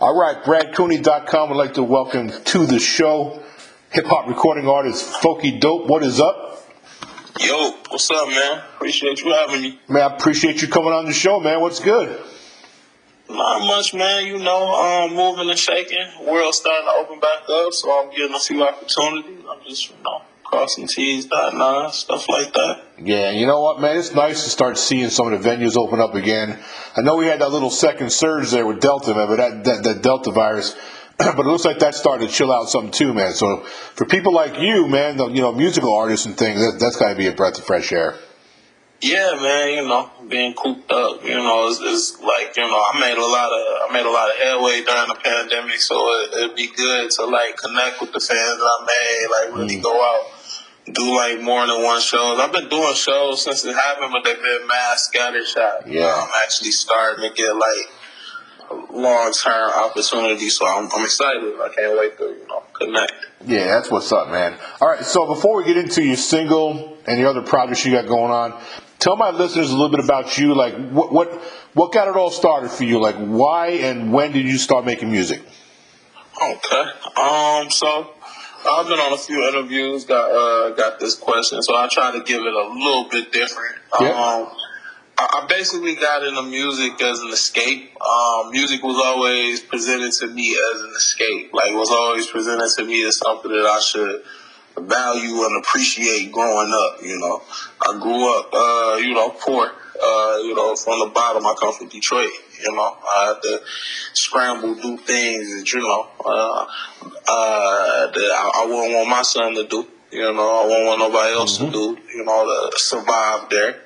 All 0.00 0.16
right, 0.16 0.40
BradCooney.com 0.44 1.48
would 1.48 1.56
like 1.56 1.74
to 1.74 1.82
welcome 1.82 2.30
to 2.30 2.66
the 2.66 2.78
show 2.78 3.42
hip 3.90 4.06
hop 4.06 4.28
recording 4.28 4.68
artist 4.68 5.12
Fokie 5.14 5.58
Dope. 5.58 5.88
What 5.88 6.04
is 6.04 6.20
up? 6.20 6.64
Yo, 7.40 7.72
what's 7.88 8.08
up, 8.08 8.28
man? 8.28 8.62
Appreciate 8.76 9.20
you 9.22 9.32
having 9.32 9.60
me. 9.60 9.80
Man, 9.88 10.02
I 10.02 10.14
appreciate 10.14 10.62
you 10.62 10.68
coming 10.68 10.92
on 10.92 11.06
the 11.06 11.12
show, 11.12 11.40
man. 11.40 11.60
What's 11.60 11.80
good? 11.80 12.16
Not 13.28 13.66
much, 13.66 13.92
man. 13.92 14.24
You 14.24 14.38
know, 14.38 14.72
um, 14.72 15.16
moving 15.16 15.50
and 15.50 15.58
shaking. 15.58 16.06
World 16.24 16.54
starting 16.54 16.86
to 16.86 16.92
open 17.00 17.18
back 17.18 17.50
up, 17.50 17.72
so 17.72 18.00
I'm 18.00 18.10
getting 18.10 18.36
a 18.36 18.38
few 18.38 18.62
opportunities. 18.62 19.44
I'm 19.50 19.64
just, 19.66 19.90
you 19.90 19.96
know, 20.04 20.22
crossing 20.48 20.86
T's, 20.88 21.26
dotting 21.26 21.60
I's, 21.60 21.94
stuff 21.94 22.28
like 22.28 22.52
that. 22.54 22.80
Yeah, 22.98 23.30
you 23.30 23.46
know 23.46 23.60
what, 23.60 23.80
man? 23.80 23.96
It's 23.98 24.14
nice 24.14 24.44
to 24.44 24.50
start 24.50 24.78
seeing 24.78 25.10
some 25.10 25.30
of 25.32 25.42
the 25.42 25.48
venues 25.48 25.76
open 25.76 26.00
up 26.00 26.14
again. 26.14 26.58
I 26.96 27.02
know 27.02 27.16
we 27.16 27.26
had 27.26 27.40
that 27.40 27.50
little 27.50 27.70
second 27.70 28.10
surge 28.10 28.50
there 28.50 28.66
with 28.66 28.80
Delta, 28.80 29.14
man, 29.14 29.28
but 29.28 29.36
that, 29.36 29.64
that, 29.64 29.82
that 29.84 30.02
Delta 30.02 30.30
virus, 30.30 30.74
but 31.18 31.38
it 31.38 31.46
looks 31.46 31.64
like 31.64 31.78
that 31.80 31.94
started 31.94 32.28
to 32.28 32.32
chill 32.34 32.50
out 32.52 32.68
some 32.70 32.90
too, 32.90 33.12
man. 33.12 33.32
So 33.32 33.58
for 33.94 34.06
people 34.06 34.32
like 34.32 34.58
you, 34.58 34.88
man, 34.88 35.16
the, 35.18 35.28
you 35.28 35.42
know, 35.42 35.52
musical 35.52 35.94
artists 35.94 36.26
and 36.26 36.36
things, 36.36 36.60
that, 36.60 36.80
that's 36.80 36.96
got 36.96 37.10
to 37.10 37.14
be 37.16 37.26
a 37.26 37.32
breath 37.32 37.58
of 37.58 37.64
fresh 37.64 37.92
air. 37.92 38.16
Yeah, 39.00 39.38
man. 39.40 39.74
You 39.74 39.82
know, 39.86 40.10
being 40.28 40.54
cooped 40.54 40.90
up, 40.90 41.22
you 41.22 41.36
know, 41.36 41.68
is, 41.68 41.78
is 41.78 42.18
like 42.20 42.56
you 42.56 42.64
know, 42.64 42.82
I 42.92 42.98
made 42.98 43.16
a 43.16 43.24
lot 43.24 43.46
of 43.52 43.88
I 43.88 43.92
made 43.92 44.04
a 44.04 44.10
lot 44.10 44.28
of 44.28 44.36
headway 44.36 44.82
during 44.82 45.06
the 45.06 45.14
pandemic, 45.22 45.76
so 45.78 45.94
it, 45.94 46.34
it'd 46.34 46.56
be 46.56 46.66
good 46.74 47.08
to 47.12 47.24
like 47.26 47.56
connect 47.58 48.00
with 48.00 48.12
the 48.12 48.18
fans 48.18 48.58
that 48.58 48.64
I 48.66 48.86
made, 48.86 49.26
like 49.30 49.56
really 49.56 49.76
Mm. 49.76 49.82
go 49.84 49.94
out 50.02 50.26
do 50.92 51.16
like 51.16 51.40
more 51.40 51.66
than 51.66 51.82
one 51.82 52.00
shows. 52.00 52.38
I've 52.38 52.52
been 52.52 52.68
doing 52.68 52.94
shows 52.94 53.44
since 53.44 53.64
it 53.64 53.74
happened, 53.74 54.10
but 54.12 54.24
they've 54.24 54.42
been 54.42 54.66
mass 54.66 55.04
scatter 55.04 55.44
shot. 55.44 55.86
Yeah. 55.86 56.12
I'm 56.14 56.28
actually 56.44 56.72
starting 56.72 57.28
to 57.28 57.34
get 57.34 57.54
like 57.54 58.88
long 58.90 59.32
term 59.32 59.70
opportunities, 59.70 60.56
so 60.56 60.66
I'm, 60.66 60.88
I'm 60.92 61.04
excited. 61.04 61.54
I 61.60 61.68
can't 61.74 61.98
wait 61.98 62.18
to 62.18 62.24
you 62.24 62.46
know 62.48 62.62
connect. 62.72 63.12
Yeah, 63.46 63.66
that's 63.66 63.90
what's 63.90 64.12
up, 64.12 64.28
man. 64.30 64.58
All 64.80 64.88
right, 64.88 65.04
so 65.04 65.26
before 65.26 65.56
we 65.56 65.64
get 65.64 65.76
into 65.76 66.02
your 66.02 66.16
single 66.16 66.98
and 67.06 67.18
your 67.18 67.30
other 67.30 67.42
projects 67.42 67.84
you 67.84 67.92
got 67.92 68.06
going 68.06 68.32
on, 68.32 68.60
tell 68.98 69.16
my 69.16 69.30
listeners 69.30 69.70
a 69.70 69.72
little 69.72 69.90
bit 69.90 70.04
about 70.04 70.38
you. 70.38 70.54
Like, 70.54 70.74
what 70.90 71.12
what 71.12 71.32
what 71.74 71.92
got 71.92 72.08
it 72.08 72.16
all 72.16 72.30
started 72.30 72.70
for 72.70 72.84
you? 72.84 73.00
Like, 73.00 73.16
why 73.16 73.68
and 73.68 74.12
when 74.12 74.32
did 74.32 74.44
you 74.44 74.58
start 74.58 74.84
making 74.84 75.10
music? 75.10 75.42
Okay. 76.40 76.84
Um. 77.16 77.70
So 77.70 78.10
I've 78.70 78.86
been 78.88 78.98
on 78.98 79.12
a 79.12 79.18
few 79.18 79.48
interviews. 79.48 80.04
Got 80.04 80.30
uh 80.30 80.70
got 80.74 81.00
this 81.00 81.14
question, 81.14 81.62
so 81.62 81.74
I 81.74 81.88
try 81.90 82.12
to 82.12 82.20
give 82.22 82.40
it 82.40 82.52
a 82.52 82.68
little 82.68 83.08
bit 83.10 83.32
different. 83.32 83.76
Um. 83.94 84.50
I 85.20 85.46
basically 85.48 85.96
got 85.96 86.22
into 86.22 86.42
music 86.42 87.02
as 87.02 87.18
an 87.18 87.30
escape. 87.30 87.90
Um, 88.00 88.52
music 88.52 88.84
was 88.84 89.02
always 89.04 89.58
presented 89.58 90.12
to 90.12 90.28
me 90.28 90.56
as 90.72 90.80
an 90.80 90.92
escape. 90.96 91.52
Like, 91.52 91.72
it 91.72 91.74
was 91.74 91.90
always 91.90 92.28
presented 92.28 92.70
to 92.76 92.84
me 92.84 93.04
as 93.04 93.18
something 93.18 93.50
that 93.50 93.66
I 93.66 93.80
should 93.80 94.22
value 94.78 95.44
and 95.44 95.64
appreciate 95.64 96.30
growing 96.30 96.70
up. 96.72 97.02
You 97.02 97.18
know, 97.18 97.42
I 97.82 97.98
grew 97.98 98.38
up, 98.38 98.50
uh, 98.52 98.98
you 99.02 99.12
know, 99.12 99.30
poor. 99.30 99.72
Uh, 100.00 100.38
you 100.44 100.54
know, 100.54 100.76
from 100.76 101.00
the 101.00 101.06
bottom. 101.06 101.44
I 101.44 101.54
come 101.60 101.74
from 101.74 101.88
Detroit. 101.88 102.30
You 102.60 102.72
know, 102.72 102.96
I 103.16 103.26
had 103.26 103.42
to 103.42 103.60
scramble, 104.12 104.74
do 104.74 104.96
things 104.96 105.58
that 105.58 105.72
you 105.72 105.80
know 105.80 106.08
uh, 106.24 106.66
uh, 107.28 108.06
that 108.10 108.16
I, 108.16 108.50
I 108.56 108.66
wouldn't 108.66 108.94
want 108.94 109.08
my 109.08 109.22
son 109.22 109.54
to 109.54 109.66
do. 109.66 109.86
You 110.10 110.32
know, 110.32 110.62
I 110.62 110.66
wouldn't 110.66 110.86
want 110.86 111.00
nobody 111.00 111.34
else 111.34 111.58
to 111.58 111.70
do. 111.70 111.98
You 112.14 112.24
know, 112.24 112.70
to 112.70 112.78
survive 112.78 113.48
there. 113.50 113.82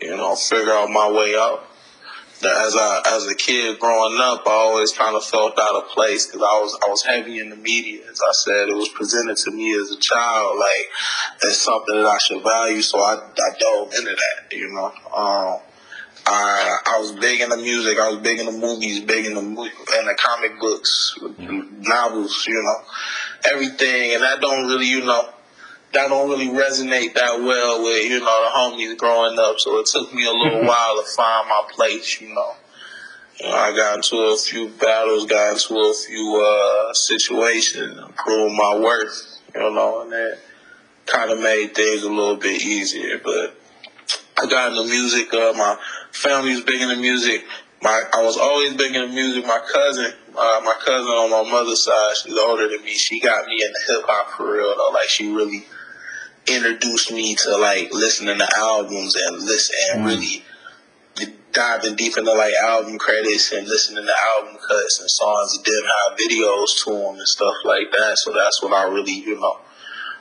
You 0.00 0.16
know, 0.16 0.34
figure 0.34 0.72
out 0.72 0.90
my 0.90 1.10
way 1.10 1.34
out 1.36 1.68
that 2.42 2.66
as 2.66 2.76
I 2.76 3.02
as 3.16 3.26
a 3.26 3.34
kid 3.34 3.78
growing 3.78 4.18
up, 4.20 4.42
I 4.46 4.50
always 4.50 4.92
kind 4.92 5.16
of 5.16 5.24
felt 5.24 5.58
out 5.58 5.82
of 5.82 5.88
place 5.90 6.26
because 6.26 6.42
I 6.42 6.60
was 6.60 6.78
I 6.84 6.90
was 6.90 7.02
heavy 7.04 7.38
in 7.38 7.50
the 7.50 7.56
media. 7.56 8.02
As 8.10 8.20
I 8.20 8.32
said, 8.32 8.68
it 8.68 8.74
was 8.74 8.88
presented 8.88 9.36
to 9.38 9.50
me 9.50 9.74
as 9.80 9.90
a 9.90 9.98
child 9.98 10.58
like 10.58 11.44
as 11.44 11.60
something 11.60 11.94
that 11.94 12.06
I 12.06 12.18
should 12.18 12.42
value. 12.42 12.82
So 12.82 12.98
I 12.98 13.14
I 13.14 13.50
dove 13.58 13.94
into 13.94 14.14
that. 14.14 14.56
You 14.56 14.70
know, 14.72 14.92
um, 15.14 15.60
I 16.26 16.78
I 16.86 16.98
was 17.00 17.12
big 17.12 17.40
into 17.40 17.56
music. 17.56 17.98
I 17.98 18.10
was 18.10 18.20
big 18.20 18.38
into 18.38 18.52
movies, 18.52 19.00
big 19.00 19.26
into 19.26 19.42
mo- 19.42 19.64
and 19.64 20.08
the 20.08 20.16
comic 20.18 20.58
books, 20.60 21.18
novels. 21.38 22.44
You 22.46 22.62
know, 22.62 22.76
everything, 23.52 24.14
and 24.14 24.22
that 24.22 24.40
don't 24.40 24.66
really 24.68 24.86
you 24.86 25.04
know 25.04 25.28
that 25.92 26.08
don't 26.08 26.30
really 26.30 26.46
resonate 26.46 27.14
that 27.14 27.40
well 27.40 27.82
with 27.82 28.04
you 28.04 28.20
know 28.20 28.24
the 28.44 28.50
homies 28.56 28.96
growing 28.96 29.38
up. 29.38 29.58
So 29.58 29.78
it 29.78 29.86
took 29.86 30.12
me 30.14 30.26
a 30.26 30.32
little 30.32 30.64
while 30.66 31.02
to 31.02 31.08
find 31.16 31.48
my 31.48 31.62
place. 31.70 32.20
You 32.20 32.34
know, 32.34 32.52
you 33.40 33.48
know 33.48 33.56
I 33.56 33.74
got 33.74 33.96
into 33.96 34.16
a 34.16 34.36
few 34.36 34.68
battles, 34.68 35.26
got 35.26 35.54
into 35.54 35.74
a 35.74 35.94
few 35.94 36.44
uh, 36.44 36.92
situations, 36.94 37.98
proved 38.16 38.54
my 38.54 38.78
worth. 38.78 39.40
You 39.54 39.70
know, 39.70 40.02
and 40.02 40.12
that 40.12 40.38
kind 41.06 41.30
of 41.30 41.40
made 41.40 41.74
things 41.74 42.02
a 42.04 42.08
little 42.08 42.36
bit 42.36 42.62
easier. 42.62 43.20
But 43.22 43.56
I 44.40 44.46
got 44.46 44.72
into 44.72 44.84
music. 44.84 45.32
Uh, 45.34 45.52
my 45.54 45.78
family 46.12 46.50
was 46.50 46.60
big 46.62 46.80
into 46.80 46.96
music. 46.96 47.44
My 47.82 48.02
I 48.14 48.22
was 48.22 48.36
always 48.36 48.74
big 48.74 48.94
into 48.94 49.08
music. 49.08 49.44
My 49.44 49.60
cousin, 49.72 50.12
uh, 50.30 50.60
my 50.64 50.74
cousin 50.84 51.08
on 51.08 51.30
my 51.30 51.50
mother's 51.50 51.84
side, 51.84 52.16
she's 52.22 52.36
older 52.38 52.68
than 52.68 52.84
me. 52.84 52.94
She 52.94 53.20
got 53.20 53.46
me 53.46 53.54
into 53.54 53.80
hip 53.88 54.04
hop 54.06 54.30
for 54.36 54.52
real 54.52 54.74
though. 54.76 54.92
Like 54.92 55.08
she 55.08 55.32
really 55.32 55.64
introduced 56.46 57.12
me 57.12 57.34
to 57.36 57.56
like 57.56 57.92
listening 57.92 58.38
to 58.38 58.48
albums 58.56 59.16
and 59.16 59.38
listen 59.38 59.76
and 59.92 60.06
really 60.06 60.44
diving 61.52 61.94
deep 61.96 62.16
into 62.16 62.32
like 62.32 62.54
album 62.54 62.98
credits 62.98 63.52
and 63.52 63.68
listening 63.68 64.04
to 64.04 64.14
album 64.36 64.56
cuts 64.66 65.00
and 65.00 65.10
songs 65.10 65.56
and 65.56 65.66
then 65.66 65.82
have 65.82 66.18
videos 66.18 66.82
to 66.82 66.90
them 66.90 67.16
and 67.16 67.28
stuff 67.28 67.54
like 67.64 67.90
that. 67.92 68.16
So 68.18 68.32
that's 68.32 68.62
when 68.62 68.72
I 68.72 68.84
really, 68.84 69.12
you 69.12 69.38
know, 69.38 69.58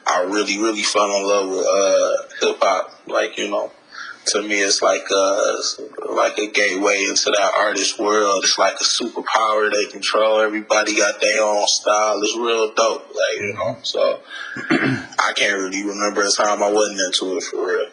I 0.06 0.24
really, 0.24 0.58
really 0.58 0.84
fell 0.84 1.06
in 1.06 1.28
love 1.28 1.50
with 1.50 1.66
uh, 1.66 2.48
hip 2.48 2.58
hop. 2.62 3.08
Like, 3.08 3.38
you 3.38 3.50
know, 3.50 3.72
to 4.26 4.42
me, 4.42 4.62
it's 4.62 4.82
like 4.82 5.02
it's 5.10 5.82
like 6.10 6.38
a 6.38 6.48
gateway 6.48 7.06
into 7.08 7.32
that 7.32 7.52
artist 7.58 8.00
world. 8.00 8.44
It's 8.44 8.58
like 8.58 8.76
a 8.76 8.84
superpower 8.84 9.72
they 9.72 9.86
control. 9.86 10.40
Everybody 10.40 10.96
got 10.96 11.22
their 11.22 11.44
own 11.44 11.66
style. 11.68 12.20
It's 12.22 12.38
real 12.38 12.74
dope. 12.74 13.08
Like, 13.08 13.38
you 13.38 13.54
know, 13.54 13.78
so 13.84 14.22
I 14.70 15.34
can't 15.36 15.58
really 15.58 15.84
remember 15.84 16.22
a 16.22 16.30
time 16.30 16.62
I 16.62 16.72
wasn't 16.72 17.00
into 17.00 17.38
it 17.38 17.44
for 17.44 17.68
real. 17.68 17.88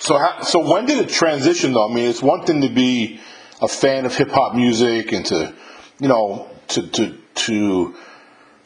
So, 0.00 0.18
how, 0.18 0.42
so 0.42 0.72
when 0.72 0.86
did 0.86 0.98
it 0.98 1.10
transition 1.10 1.72
though? 1.72 1.90
I 1.90 1.94
mean, 1.94 2.08
it's 2.08 2.22
one 2.22 2.44
thing 2.44 2.62
to 2.62 2.68
be 2.68 3.20
a 3.60 3.68
fan 3.68 4.06
of 4.06 4.16
hip 4.16 4.30
hop 4.30 4.54
music 4.54 5.12
and 5.12 5.24
to, 5.26 5.54
you 6.00 6.08
know, 6.08 6.50
to 6.68 6.86
to 6.88 7.18
to 7.34 7.94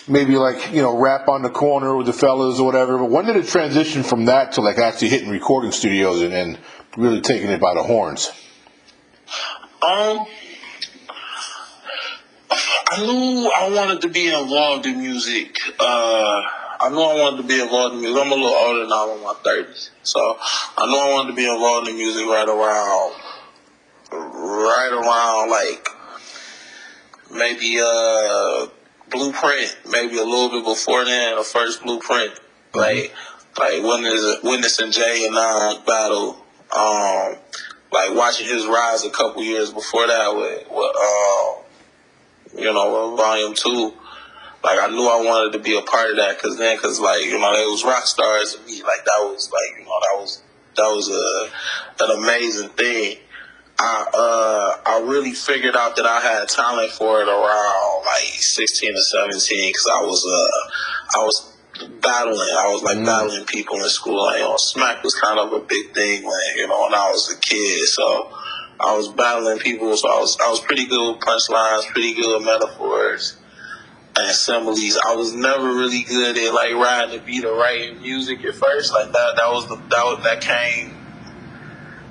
maybe 0.07 0.37
like 0.37 0.73
you 0.73 0.83
know 0.83 0.97
rap 0.97 1.29
on 1.29 1.43
the 1.43 1.51
corner 1.51 1.97
with 1.97 2.07
the 2.07 2.13
fellas 2.13 2.61
or 2.61 2.67
whatever. 2.67 2.99
But 2.99 3.11
when 3.11 3.27
did 3.27 3.37
it 3.37 3.47
transition 3.47 4.03
from 4.03 4.27
that 4.27 4.53
to 4.53 4.61
like 4.61 4.79
actually 4.79 5.09
hitting 5.09 5.31
recording 5.31 5.73
studios 5.73 6.23
and, 6.23 6.33
and 6.33 6.59
really 6.97 7.21
taking 7.21 7.51
it 7.51 7.61
by 7.61 7.75
the 7.75 7.83
horns? 7.83 8.31
Um, 9.83 10.27
I 12.51 13.01
knew 13.01 13.51
I 13.55 13.71
wanted 13.71 14.03
to 14.03 14.09
be 14.09 14.29
involved 14.29 14.87
in 14.87 14.99
music. 14.99 15.59
Uh, 15.79 16.43
I 16.81 16.89
knew 16.91 17.01
I 17.01 17.21
wanted 17.21 17.43
to 17.43 17.49
be 17.49 17.61
involved 17.61 17.95
in 17.95 18.01
music. 18.01 18.21
I'm 18.23 18.33
a 18.33 18.35
little 18.35 18.49
older 18.49 18.87
now. 18.87 19.11
I'm 19.11 19.19
in 19.19 19.25
my 19.25 19.35
thirties, 19.43 19.91
so 20.03 20.39
I 20.77 20.87
knew 20.87 20.97
I 20.97 21.13
wanted 21.13 21.31
to 21.31 21.37
be 21.37 21.49
involved 21.49 21.89
in 21.89 21.97
music 21.97 22.27
right 22.27 22.49
around, 22.49 23.13
right 24.13 24.93
around 24.93 25.51
like 25.51 25.89
maybe 27.31 27.81
uh 27.83 28.69
blueprint, 29.11 29.77
maybe 29.91 30.19
a 30.19 30.25
little 30.25 30.51
bit 30.51 30.65
before 30.65 31.05
then, 31.05 31.37
the 31.37 31.43
first 31.43 31.83
blueprint, 31.83 32.39
like 32.75 33.13
like 33.59 33.83
when 33.83 34.05
is 34.05 34.23
witness, 34.23 34.43
witnessing 34.43 34.93
Jay 34.93 35.27
and 35.27 35.37
I 35.37 35.81
battle. 35.87 36.44
Um, 36.75 37.37
like 37.93 38.15
watching 38.15 38.47
his 38.49 38.67
rise 38.67 39.05
a 39.05 39.11
couple 39.11 39.43
years 39.43 39.71
before 39.71 40.07
that 40.07 40.35
with, 40.35 40.67
with 40.71 40.97
um, 40.97 42.61
you 42.61 42.73
know, 42.73 43.11
with 43.11 43.19
volume 43.19 43.55
two. 43.55 43.93
Like 44.65 44.81
I 44.81 44.89
knew 44.89 45.07
I 45.07 45.23
wanted 45.25 45.53
to 45.53 45.59
be 45.59 45.77
a 45.77 45.83
part 45.83 46.11
of 46.11 46.17
that 46.17 46.37
because 46.37 46.59
then, 46.59 46.77
because 46.77 46.99
like 46.99 47.25
you 47.25 47.39
know, 47.39 47.55
they 47.55 47.67
was 47.67 47.85
rock 47.85 48.07
stars 48.07 48.59
me. 48.67 48.83
Like 48.83 49.05
that 49.05 49.21
was 49.21 49.51
like 49.53 49.79
you 49.79 49.85
know 49.85 49.91
that 50.01 50.21
was 50.21 50.43
that 50.77 50.89
was 50.89 51.09
a 51.11 52.05
an 52.05 52.23
amazing 52.23 52.71
thing. 52.71 53.19
I 53.79 54.07
uh 54.15 54.91
I 54.91 55.01
really 55.03 55.33
figured 55.33 55.77
out 55.77 55.97
that 55.97 56.07
I 56.07 56.21
had 56.21 56.49
talent 56.49 56.93
for 56.93 57.21
it 57.21 57.29
around 57.29 58.05
like 58.07 58.23
sixteen 58.41 58.95
or 58.95 59.01
seventeen 59.01 59.69
because 59.69 59.89
I 59.93 60.01
was 60.01 60.27
uh 60.27 61.21
I 61.21 61.25
was 61.25 61.54
battling. 62.01 62.55
I 62.57 62.71
was 62.73 62.83
like 62.83 63.05
battling 63.05 63.45
people 63.47 63.77
in 63.77 63.89
school. 63.89 64.25
Like, 64.25 64.39
you 64.39 64.45
know, 64.45 64.57
smack 64.57 65.03
was 65.03 65.15
kind 65.15 65.39
of 65.39 65.53
a 65.53 65.61
big 65.61 65.95
thing 65.95 66.25
when 66.25 66.39
you 66.57 66.69
know 66.69 66.83
when 66.83 66.95
I 66.95 67.11
was 67.11 67.33
a 67.33 67.39
kid. 67.39 67.87
So 67.89 68.31
I 68.81 68.97
was 68.97 69.09
battling 69.09 69.59
people. 69.59 69.97
So 69.97 70.09
I 70.09 70.19
was 70.21 70.37
I 70.43 70.51
was 70.51 70.61
pretty 70.61 70.87
good 70.87 71.15
with 71.15 71.23
punchlines, 71.23 71.87
pretty 71.87 72.15
good 72.15 72.37
with 72.37 72.47
metaphors 72.47 73.37
and 74.17 74.35
similes. 74.35 74.99
I 75.05 75.15
was 75.17 75.33
never 75.33 75.67
really 75.67 76.03
good 76.03 76.37
at 76.39 76.55
like 76.55 76.73
riding 76.75 77.19
the 77.19 77.25
beat 77.25 77.45
or 77.45 77.57
writing 77.57 78.03
music 78.03 78.45
at 78.45 78.55
first. 78.55 78.93
Like 78.93 79.13
that 79.13 79.35
that 79.37 79.51
was 79.51 79.69
the 79.69 79.77
that 79.77 80.21
that 80.25 80.41
came. 80.41 80.97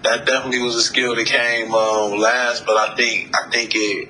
That 0.03 0.25
definitely 0.25 0.61
was 0.61 0.75
a 0.75 0.81
skill 0.81 1.15
that 1.15 1.25
came 1.25 1.73
um, 1.73 2.19
last, 2.19 2.65
but 2.65 2.75
I 2.75 2.95
think 2.95 3.33
I 3.33 3.49
think 3.49 3.71
it 3.73 4.09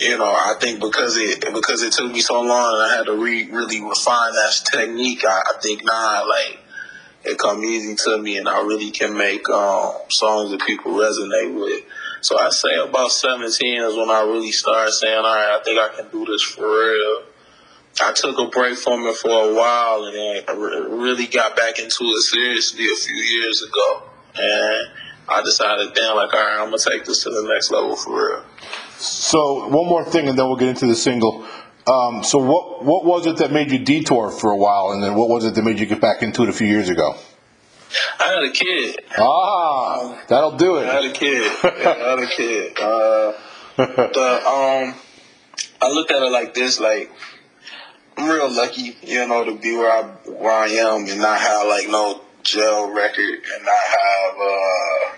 you 0.00 0.16
know, 0.16 0.24
I 0.24 0.54
think 0.58 0.80
because 0.80 1.18
it 1.18 1.44
because 1.52 1.82
it 1.82 1.92
took 1.92 2.10
me 2.10 2.20
so 2.20 2.40
long 2.40 2.74
and 2.74 2.82
I 2.82 2.96
had 2.96 3.06
to 3.06 3.12
re- 3.12 3.50
really 3.50 3.82
refine 3.82 4.32
that 4.32 4.54
technique, 4.72 5.24
I, 5.26 5.42
I 5.54 5.58
think 5.60 5.84
now 5.84 6.26
like 6.26 6.58
it 7.22 7.38
come 7.38 7.62
easy 7.62 7.96
to 8.04 8.16
me 8.16 8.38
and 8.38 8.48
I 8.48 8.62
really 8.62 8.90
can 8.90 9.14
make 9.16 9.46
um, 9.50 9.92
songs 10.08 10.52
that 10.52 10.62
people 10.66 10.92
resonate 10.92 11.54
with. 11.54 11.84
So 12.22 12.38
I 12.38 12.48
say 12.48 12.76
about 12.76 13.12
17 13.12 13.82
is 13.82 13.96
when 13.96 14.10
I 14.10 14.22
really 14.22 14.52
started 14.52 14.92
saying, 14.92 15.18
all 15.18 15.22
right, 15.22 15.58
I 15.60 15.62
think 15.62 15.78
I 15.78 15.88
can 15.94 16.08
do 16.10 16.24
this 16.24 16.42
for 16.42 16.62
real. 16.62 17.22
I 18.02 18.12
took 18.14 18.38
a 18.38 18.46
break 18.46 18.78
from 18.78 19.00
it 19.06 19.16
for 19.16 19.28
a 19.28 19.54
while 19.54 20.04
and 20.04 20.16
then 20.16 20.44
I 20.48 20.52
really 20.52 21.26
got 21.26 21.56
back 21.56 21.78
into 21.78 22.04
it 22.04 22.22
seriously 22.22 22.84
a 22.84 22.96
few 22.96 23.14
years 23.16 23.62
ago. 23.62 24.02
And 24.34 24.88
I 25.30 25.42
decided 25.42 25.94
then, 25.94 26.16
like, 26.16 26.32
all 26.34 26.40
right, 26.40 26.60
I'm 26.60 26.68
going 26.68 26.78
to 26.78 26.90
take 26.90 27.04
this 27.04 27.22
to 27.24 27.30
the 27.30 27.42
next 27.52 27.70
level 27.70 27.96
for 27.96 28.28
real. 28.30 28.44
So 28.96 29.68
one 29.68 29.86
more 29.86 30.04
thing, 30.04 30.28
and 30.28 30.38
then 30.38 30.46
we'll 30.46 30.56
get 30.56 30.68
into 30.68 30.86
the 30.86 30.94
single. 30.94 31.46
Um, 31.86 32.22
so 32.22 32.38
what 32.38 32.84
what 32.84 33.04
was 33.04 33.26
it 33.26 33.38
that 33.38 33.52
made 33.52 33.72
you 33.72 33.78
detour 33.78 34.30
for 34.30 34.50
a 34.50 34.56
while, 34.56 34.90
and 34.90 35.02
then 35.02 35.14
what 35.14 35.28
was 35.28 35.44
it 35.46 35.54
that 35.54 35.62
made 35.62 35.80
you 35.80 35.86
get 35.86 36.00
back 36.00 36.22
into 36.22 36.42
it 36.42 36.48
a 36.48 36.52
few 36.52 36.66
years 36.66 36.88
ago? 36.90 37.16
I 38.20 38.28
had 38.28 38.44
a 38.44 38.52
kid. 38.52 38.96
Ah, 39.18 40.22
that'll 40.28 40.56
do 40.56 40.76
it. 40.76 40.86
I 40.86 40.94
had 40.94 41.04
a 41.04 41.12
kid. 41.12 41.52
Yeah, 41.64 41.88
I 41.88 42.10
had 42.10 42.18
a 42.18 42.26
kid. 42.26 42.78
Uh, 42.78 43.32
the 43.76 44.42
um, 44.46 44.94
I 45.80 45.90
look 45.90 46.10
at 46.10 46.22
it 46.22 46.30
like 46.30 46.54
this: 46.54 46.78
like 46.78 47.10
I'm 48.16 48.28
real 48.28 48.52
lucky, 48.52 48.96
you 49.02 49.26
know, 49.26 49.44
to 49.44 49.54
be 49.56 49.72
where 49.72 49.90
I 49.90 50.02
where 50.28 50.52
I 50.52 50.68
am 50.68 51.08
and 51.08 51.20
not 51.20 51.40
have 51.40 51.66
like 51.66 51.88
no 51.88 52.20
jail 52.42 52.92
record 52.92 53.18
and 53.54 53.64
not 53.64 53.82
have 53.86 54.34
uh 54.38 55.16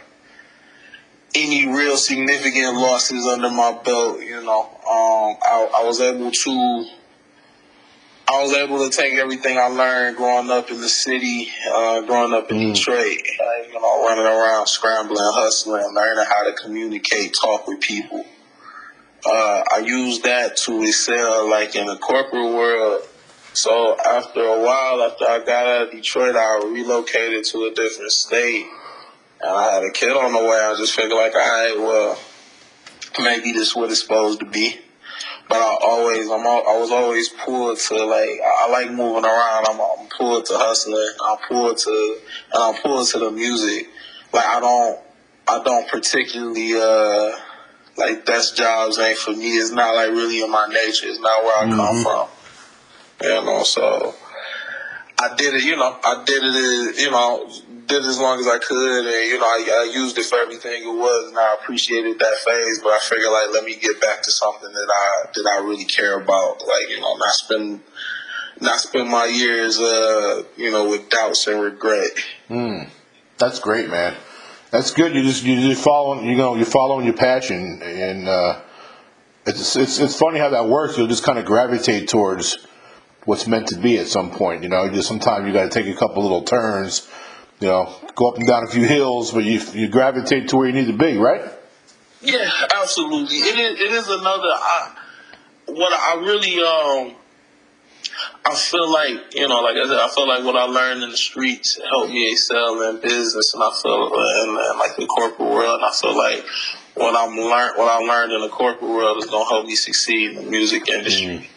any 1.34 1.66
real 1.66 1.96
significant 1.96 2.76
losses 2.76 3.26
under 3.26 3.50
my 3.50 3.78
belt. 3.84 4.20
You 4.20 4.42
know, 4.42 4.62
um, 4.62 5.36
I, 5.42 5.68
I 5.78 5.84
was 5.84 6.00
able 6.00 6.30
to. 6.30 6.86
I 8.28 8.40
was 8.40 8.54
able 8.54 8.88
to 8.88 8.96
take 8.96 9.14
everything 9.14 9.58
I 9.58 9.66
learned 9.66 10.16
growing 10.16 10.50
up 10.50 10.70
in 10.70 10.80
the 10.80 10.88
city, 10.88 11.48
uh, 11.70 12.02
growing 12.02 12.32
up 12.32 12.50
in 12.50 12.56
mm. 12.56 12.74
Detroit, 12.74 12.96
uh, 12.96 13.66
you 13.66 13.74
know, 13.74 14.06
running 14.06 14.24
around, 14.24 14.68
scrambling, 14.68 15.18
hustling, 15.20 15.92
learning 15.92 16.24
how 16.24 16.44
to 16.44 16.54
communicate, 16.54 17.34
talk 17.34 17.66
with 17.66 17.80
people. 17.80 18.24
Uh, 19.26 19.62
I 19.72 19.82
used 19.84 20.22
that 20.22 20.56
to 20.58 20.82
excel, 20.82 21.50
like 21.50 21.74
in 21.74 21.86
the 21.86 21.96
corporate 21.96 22.54
world. 22.54 23.02
So 23.54 23.96
after 24.00 24.40
a 24.40 24.62
while, 24.62 25.02
after 25.02 25.24
I 25.26 25.40
got 25.44 25.66
out 25.66 25.82
of 25.88 25.90
Detroit, 25.90 26.34
I 26.34 26.62
relocated 26.64 27.44
to 27.46 27.64
a 27.64 27.74
different 27.74 28.12
state 28.12 28.66
and 29.42 29.50
I 29.50 29.72
had 29.74 29.84
a 29.84 29.90
kid 29.90 30.16
on 30.16 30.32
the 30.32 30.38
way. 30.38 30.58
I 30.58 30.74
just 30.78 30.94
figured 30.94 31.16
like, 31.16 31.34
all 31.34 31.40
right, 31.40 31.74
well, 31.76 32.18
maybe 33.20 33.52
this 33.52 33.68
is 33.68 33.76
what 33.76 33.90
it's 33.90 34.02
supposed 34.02 34.40
to 34.40 34.46
be. 34.46 34.78
But 35.48 35.58
I 35.58 35.76
always, 35.82 36.30
I'm, 36.30 36.46
all, 36.46 36.66
I 36.66 36.78
was 36.78 36.90
always 36.90 37.28
pulled 37.28 37.78
to 37.78 38.04
like, 38.04 38.40
I, 38.44 38.70
like 38.70 38.90
moving 38.90 39.24
around. 39.24 39.66
I'm, 39.68 39.80
I'm 39.80 40.08
pulled 40.08 40.46
to 40.46 40.54
hustling. 40.56 41.14
I'm 41.28 41.38
pulled 41.48 41.76
to, 41.78 42.18
and 42.54 42.62
I'm 42.62 42.82
pulled 42.82 43.08
to 43.08 43.18
the 43.18 43.30
music. 43.30 43.88
Like 44.32 44.46
I 44.46 44.60
don't, 44.60 45.00
I 45.48 45.62
don't 45.62 45.88
particularly, 45.88 46.74
uh, 46.74 47.32
like 47.96 48.24
desk 48.24 48.56
jobs 48.56 48.98
ain't 48.98 49.18
for 49.18 49.32
me. 49.32 49.50
It's 49.50 49.70
not 49.70 49.94
like 49.94 50.10
really 50.10 50.42
in 50.42 50.50
my 50.50 50.66
nature. 50.68 51.06
It's 51.08 51.18
not 51.18 51.44
where 51.44 51.58
I 51.58 51.66
mm-hmm. 51.66 51.76
come 51.76 52.02
from. 52.02 52.28
You 53.22 53.44
know, 53.44 53.62
so 53.62 54.14
I 55.20 55.34
did 55.36 55.54
it. 55.54 55.64
You 55.64 55.76
know, 55.76 55.98
I 56.04 56.24
did 56.24 56.42
it. 56.42 57.00
You 57.00 57.10
know, 57.10 57.50
did 57.92 58.04
as 58.06 58.18
long 58.18 58.40
as 58.40 58.46
I 58.46 58.58
could, 58.58 59.04
and 59.04 59.28
you 59.28 59.38
know, 59.38 59.44
I, 59.44 59.86
I, 59.86 59.92
used 59.92 60.16
it 60.16 60.24
for 60.24 60.38
everything 60.38 60.82
it 60.82 60.96
was, 60.96 61.28
and 61.28 61.38
I 61.38 61.54
appreciated 61.60 62.18
that 62.18 62.34
phase. 62.44 62.80
But 62.82 62.92
I 62.92 62.98
figured, 63.02 63.30
like, 63.30 63.52
let 63.52 63.64
me 63.64 63.76
get 63.76 64.00
back 64.00 64.22
to 64.22 64.30
something 64.30 64.72
that 64.72 64.88
I 64.88 65.26
that 65.34 65.46
I 65.46 65.64
really 65.64 65.84
care 65.84 66.18
about, 66.18 66.62
like 66.62 66.88
you 66.88 67.00
know, 67.00 67.16
not 67.16 67.32
spend 67.32 67.80
not 68.60 68.78
spend 68.78 69.10
my 69.10 69.26
years, 69.26 69.78
uh, 69.78 70.44
you 70.56 70.70
know, 70.70 70.88
with 70.88 71.10
doubts 71.10 71.46
and 71.46 71.60
regret. 71.60 72.12
Mm, 72.48 72.88
that's 73.38 73.58
great, 73.58 73.90
man. 73.90 74.14
That's 74.70 74.92
good. 74.92 75.14
You 75.14 75.22
just 75.22 75.44
you 75.44 75.60
just 75.60 75.84
following, 75.84 76.26
you 76.26 76.36
know, 76.36 76.54
you're 76.54 76.64
following 76.64 77.04
your 77.04 77.16
passion, 77.16 77.82
and 77.82 78.26
uh, 78.26 78.60
it's 79.44 79.76
it's 79.76 79.98
it's 79.98 80.18
funny 80.18 80.38
how 80.38 80.48
that 80.50 80.66
works. 80.66 80.96
You'll 80.96 81.08
just 81.08 81.24
kind 81.24 81.38
of 81.38 81.44
gravitate 81.44 82.08
towards 82.08 82.66
what's 83.24 83.46
meant 83.46 83.68
to 83.68 83.76
be 83.76 83.98
at 83.98 84.06
some 84.06 84.30
point. 84.30 84.62
You 84.62 84.70
know, 84.70 84.88
just 84.88 85.08
sometimes 85.08 85.46
you 85.46 85.52
got 85.52 85.70
to 85.70 85.82
take 85.82 85.94
a 85.94 85.98
couple 85.98 86.22
little 86.22 86.42
turns 86.42 87.06
you 87.62 87.68
know, 87.68 87.94
go 88.16 88.28
up 88.28 88.36
and 88.36 88.46
down 88.46 88.64
a 88.64 88.66
few 88.66 88.84
hills, 88.84 89.30
but 89.30 89.44
you 89.44 89.60
you 89.72 89.88
gravitate 89.88 90.48
to 90.48 90.56
where 90.56 90.66
you 90.66 90.72
need 90.72 90.88
to 90.88 90.96
be, 90.96 91.16
right? 91.16 91.42
Yeah, 92.20 92.50
absolutely. 92.76 93.36
It 93.36 93.58
is. 93.58 93.80
It 93.80 93.92
is 93.92 94.08
another. 94.08 94.48
I, 94.48 94.96
what 95.66 95.92
I 95.92 96.20
really 96.20 96.60
um. 96.60 97.16
I 98.44 98.54
feel 98.56 98.92
like 98.92 99.34
you 99.34 99.46
know, 99.46 99.60
like 99.60 99.76
I 99.76 99.86
said, 99.86 99.98
I 99.98 100.08
feel 100.08 100.26
like 100.26 100.44
what 100.44 100.56
I 100.56 100.64
learned 100.64 101.04
in 101.04 101.10
the 101.10 101.16
streets 101.16 101.78
helped 101.90 102.10
me 102.10 102.32
excel 102.32 102.90
in 102.90 103.00
business, 103.00 103.54
and 103.54 103.62
I 103.62 103.70
feel 103.80 104.06
in, 104.06 104.48
in 104.50 104.78
like 104.78 104.96
the 104.96 105.06
corporate 105.06 105.48
world. 105.48 105.80
And 105.80 105.84
I 105.84 105.92
feel 105.92 106.16
like 106.16 106.44
what 106.94 107.14
I'm 107.14 107.36
learned, 107.36 107.78
what 107.78 107.88
I 107.88 107.98
learned 108.04 108.32
in 108.32 108.40
the 108.40 108.48
corporate 108.48 108.90
world 108.90 109.18
is 109.18 109.26
gonna 109.26 109.48
help 109.48 109.66
me 109.66 109.76
succeed 109.76 110.32
in 110.32 110.44
the 110.44 110.50
music 110.50 110.88
industry. 110.88 111.48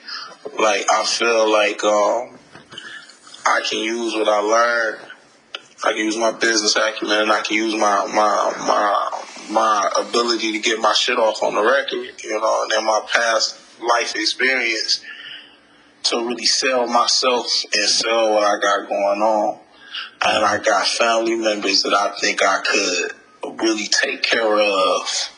Mm. 0.46 0.60
Like 0.60 0.86
I 0.92 1.04
feel 1.04 1.52
like 1.52 1.84
um, 1.84 2.38
I 3.48 3.62
can 3.68 3.80
use 3.80 4.14
what 4.14 4.30
I 4.30 4.40
learned 4.40 5.05
I 5.84 5.92
can 5.92 5.98
use 6.06 6.18
my 6.18 6.32
business 6.32 6.76
acumen 6.76 7.24
and 7.24 7.32
I 7.32 7.42
can 7.42 7.58
use 7.58 7.74
my 7.74 8.06
my 8.08 8.54
my 8.68 9.24
my 9.52 9.92
ability 10.00 10.54
to 10.54 10.60
get 10.60 10.80
my 10.80 10.94
shit 10.94 11.18
off 11.18 11.44
on 11.44 11.56
the 11.56 11.64
record, 11.64 12.24
you 12.24 12.40
know, 12.40 12.64
and 12.64 12.72
then 12.72 12.86
my 12.86 13.02
past 13.12 13.60
life 13.82 14.16
experience 14.16 15.04
to 16.04 16.26
really 16.26 16.46
sell 16.46 16.88
myself 16.88 17.48
and 17.74 17.90
sell 17.90 18.34
what 18.34 18.44
I 18.44 18.60
got 18.60 18.88
going 18.88 19.22
on. 19.22 19.60
And 20.26 20.46
I 20.46 20.60
got 20.60 20.88
family 20.88 21.36
members 21.36 21.84
that 21.84 21.94
I 21.94 22.16
think 22.20 22.42
I 22.44 22.62
could 22.62 23.60
really 23.62 23.88
take 23.88 24.24
care 24.24 24.60
of 24.60 25.32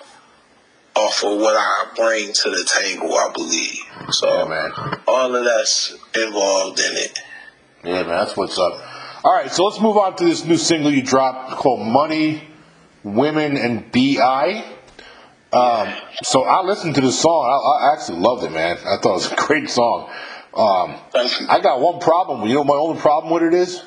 off 0.96 1.24
of 1.24 1.40
what 1.40 1.56
I 1.56 1.86
bring 1.96 2.34
to 2.34 2.50
the 2.50 2.68
table, 2.80 3.14
I 3.14 3.32
believe. 3.34 3.80
So 4.12 4.28
yeah, 4.28 4.46
man. 4.46 5.02
all 5.08 5.36
of 5.36 5.46
that's 5.46 5.96
involved 6.16 6.80
in 6.80 6.98
it. 6.98 7.20
Yeah, 7.84 8.04
man, 8.04 8.08
that's 8.08 8.36
what's 8.36 8.58
up. 8.58 8.74
All 9.24 9.34
right, 9.34 9.52
so 9.52 9.66
let's 9.66 9.82
move 9.82 9.98
on 9.98 10.16
to 10.18 10.26
this 10.26 10.46
new 10.46 10.58
single 10.58 10.92
you 10.92 11.02
dropped 11.02 11.52
called 11.52 11.86
Money, 11.86 12.44
Women, 13.04 13.58
and 13.58 13.92
B.I. 13.92 14.64
Um, 15.52 15.94
so 16.22 16.44
I 16.44 16.62
listened 16.62 16.94
to 16.96 17.02
this 17.02 17.20
song. 17.20 17.46
I, 17.46 17.88
I, 17.88 17.94
actually 17.94 18.20
loved 18.20 18.44
it, 18.44 18.52
man. 18.52 18.78
I 18.78 18.98
thought 18.98 19.06
it 19.06 19.14
was 19.14 19.32
a 19.32 19.36
great 19.48 19.70
song. 19.72 20.10
Um, 20.54 20.96
I 21.50 21.60
got 21.64 21.80
one 21.80 22.00
problem. 22.00 22.48
You 22.48 22.56
know, 22.56 22.64
my 22.64 22.76
only 22.76 23.02
problem 23.02 23.34
with 23.34 23.44
it 23.44 23.54
is. 23.56 23.82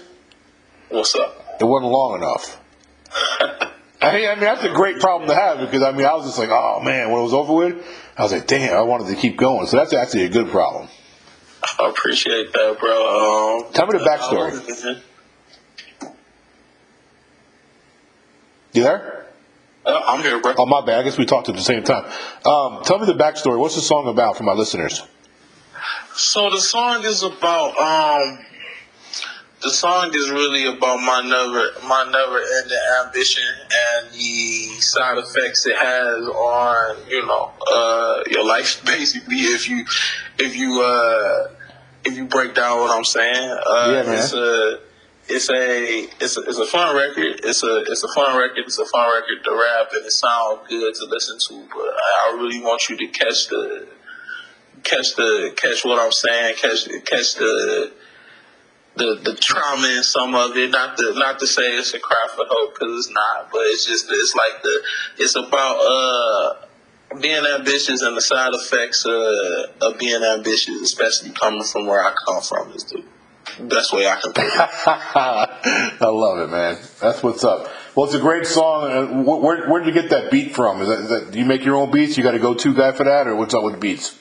What's 0.89 1.15
up? 1.15 1.59
It 1.61 1.65
wasn't 1.65 1.93
long 1.93 2.17
enough. 2.17 2.61
I 4.03 4.15
mean, 4.15 4.29
I 4.29 4.35
mean, 4.35 4.41
that's 4.41 4.65
a 4.65 4.73
great 4.73 4.99
problem 4.99 5.29
to 5.29 5.35
have 5.35 5.61
because 5.61 5.83
I 5.83 5.93
mean, 5.93 6.07
I 6.07 6.15
was 6.15 6.27
just 6.27 6.39
like, 6.39 6.49
oh 6.51 6.81
man, 6.81 7.11
when 7.11 7.21
it 7.21 7.25
was 7.25 7.35
over 7.35 7.53
with, 7.53 7.87
I 8.17 8.23
was 8.23 8.33
like, 8.33 8.47
damn, 8.47 8.77
I 8.77 8.81
wanted 8.81 9.15
to 9.15 9.21
keep 9.21 9.37
going. 9.37 9.67
So 9.67 9.77
that's 9.77 9.93
actually 9.93 10.25
a 10.25 10.29
good 10.29 10.49
problem. 10.49 10.89
I 11.63 11.91
appreciate 11.91 12.53
that, 12.53 12.79
bro. 12.81 13.67
Um, 13.67 13.73
Tell 13.75 13.87
me 13.87 13.99
the 13.99 14.05
backstory. 14.05 15.03
You 18.73 18.83
there? 18.85 19.27
Uh, 19.85 20.01
I'm 20.07 20.23
here, 20.23 20.41
bro. 20.41 20.55
Oh, 20.59 20.67
my 20.67 20.85
bad. 20.85 21.01
I 21.01 21.03
guess 21.03 21.19
we 21.19 21.27
talked 21.27 21.49
at 21.49 21.57
the 21.57 21.63
same 21.63 21.83
time. 21.83 22.05
Um, 22.45 22.83
tell 22.85 22.99
me 22.99 23.07
the 23.07 23.15
backstory. 23.15 23.59
What's 23.59 23.75
the 23.75 23.81
song 23.81 24.07
about 24.09 24.37
for 24.37 24.45
my 24.45 24.53
listeners? 24.53 25.03
So 26.15 26.51
the 26.51 26.61
song 26.61 27.05
is 27.05 27.23
about 27.23 27.77
um, 27.79 28.45
the 29.63 29.71
song 29.71 30.11
is 30.15 30.31
really 30.31 30.67
about 30.67 30.99
my 30.99 31.23
never 31.23 31.87
my 31.89 32.05
never 32.11 32.39
ending 32.59 32.79
ambition 33.07 33.45
and 33.95 34.13
the 34.13 34.81
side 34.81 35.19
effects 35.19 35.67
it 35.67 35.77
has 35.77 36.29
on 36.29 36.97
you 37.09 37.25
know 37.27 37.53
uh, 37.73 38.23
your 38.29 38.45
life 38.45 38.85
basically 38.87 39.37
if 39.37 39.69
you 39.69 39.85
if 40.39 40.57
you 40.57 40.83
uh, 40.83 41.49
if 42.05 42.17
you 42.17 42.27
break 42.27 42.55
down 42.55 42.81
what 42.81 42.91
I'm 42.91 43.05
saying 43.05 43.59
uh, 43.67 43.93
yeah, 43.95 44.03
man. 44.11 44.79
It's 45.31 45.49
a 45.49 46.25
it's 46.25 46.37
a 46.37 46.41
it's 46.43 46.59
a 46.59 46.67
fun 46.67 46.97
record. 46.97 47.41
It's 47.45 47.63
a 47.63 47.83
it's 47.87 48.03
a 48.03 48.13
fun 48.15 48.37
record. 48.37 48.65
It's 48.67 48.79
a 48.79 48.85
fun 48.87 49.09
record 49.09 49.45
to 49.45 49.51
rap 49.53 49.89
and 49.93 50.05
it 50.05 50.13
sounds 50.13 50.69
good 50.69 50.95
to 50.95 51.05
listen 51.07 51.39
to. 51.49 51.69
But 51.71 51.95
I 52.27 52.37
really 52.37 52.61
want 52.61 52.83
you 52.89 52.97
to 52.97 53.07
catch 53.07 53.49
the 53.49 53.89
catch 54.83 55.15
the 55.17 55.53
catch 55.57 55.85
what 55.85 55.99
I'm 55.99 56.13
saying. 56.13 56.57
Catch 56.61 56.89
catch 57.07 57.35
the 57.37 57.93
the 58.97 59.21
the 59.23 59.39
trauma 59.41 59.89
in 59.89 60.03
some 60.03 60.35
of 60.35 60.57
it. 60.57 60.71
Not 60.71 60.97
to 60.99 61.15
not 61.15 61.39
to 61.39 61.47
say 61.47 61.63
it's 61.63 61.95
a 61.95 62.01
cry 62.01 62.27
for 62.35 62.45
hope 62.49 62.75
because 62.75 63.07
it's 63.07 63.15
not. 63.15 63.51
But 63.53 63.61
it's 63.67 63.87
just 63.87 64.07
it's 64.11 64.35
like 64.35 64.63
the 64.63 64.83
it's 65.19 65.37
about 65.37 65.79
uh 65.79 66.67
being 67.21 67.45
ambitious 67.55 68.03
and 68.03 68.17
the 68.17 68.21
side 68.21 68.53
effects 68.53 69.05
uh, 69.05 69.67
of 69.81 69.99
being 69.99 70.23
ambitious, 70.23 70.81
especially 70.81 71.31
coming 71.31 71.65
from 71.65 71.87
where 71.87 72.01
I 72.01 72.15
come 72.27 72.41
from, 72.41 72.71
is 72.73 72.85
the 72.85 73.03
best 73.61 73.93
way 73.93 74.07
I 74.07 74.21
can 74.21 74.33
put 74.33 74.45
it. 74.45 74.53
I 74.57 76.07
love 76.07 76.39
it, 76.39 76.51
man. 76.51 76.79
That's 77.01 77.23
what's 77.23 77.45
up. 77.45 77.69
Well, 77.95 78.07
it's 78.07 78.15
a 78.15 78.21
great 78.21 78.47
song. 78.47 79.25
Where 79.25 79.69
where 79.69 79.83
did 79.83 79.95
you 79.95 80.01
get 80.01 80.11
that 80.11 80.31
beat 80.31 80.55
from? 80.55 80.81
Is 80.83 80.89
that, 80.89 80.99
is 81.01 81.09
that 81.09 81.31
do 81.33 81.39
you 81.39 81.45
make 81.45 81.65
your 81.65 81.77
own 81.77 81.91
beats? 81.91 82.17
You 82.17 82.23
got 82.23 82.35
a 82.35 82.39
go 82.39 82.55
to 82.55 82.75
guy 82.75 82.93
for 82.93 83.05
that, 83.05 83.27
or 83.27 83.35
what's 83.37 83.55
up 83.55 83.65
with 83.65 83.75
the 83.75 83.81
beats? 83.81 84.17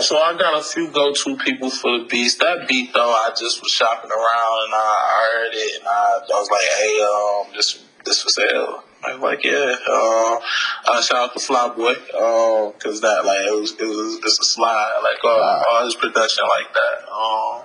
So 0.00 0.18
I 0.18 0.36
got 0.36 0.58
a 0.58 0.64
few 0.64 0.90
go-to 0.90 1.36
people 1.36 1.70
for 1.70 2.00
the 2.00 2.04
beats. 2.06 2.34
That 2.38 2.66
beat 2.66 2.92
though, 2.92 3.08
I 3.12 3.30
just 3.38 3.62
was 3.62 3.70
shopping 3.70 4.10
around 4.10 4.64
and 4.66 4.74
I 4.74 5.30
heard 5.32 5.54
it 5.54 5.78
and 5.78 5.86
I, 5.86 6.18
I 6.34 6.40
was 6.40 6.50
like, 6.50 6.66
hey, 6.76 7.00
um, 7.00 7.54
this 7.56 7.84
this 8.04 8.20
for 8.22 8.28
sale. 8.30 8.82
I 9.06 9.12
was 9.14 9.22
like, 9.22 9.44
yeah. 9.44 9.76
Uh, 9.88 10.40
uh, 10.88 11.00
shout 11.02 11.30
out 11.30 11.32
to 11.34 11.38
Flyboy, 11.38 11.94
uh, 12.14 12.72
cause 12.80 13.00
that 13.00 13.24
like 13.24 13.46
it 13.46 13.54
was 13.54 13.72
it 13.78 13.84
was 13.86 14.18
it's 14.24 14.40
a 14.40 14.44
slide 14.44 15.00
like 15.04 15.22
uh, 15.22 15.38
Wow. 15.38 15.62
all 15.70 15.84
his 15.84 15.94
production 15.94 16.44
like 16.58 16.74
that. 16.74 17.08
Um, 17.08 17.62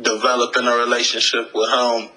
developing 0.00 0.66
a 0.66 0.76
relationship 0.76 1.50
with 1.54 1.68
him 1.70 2.08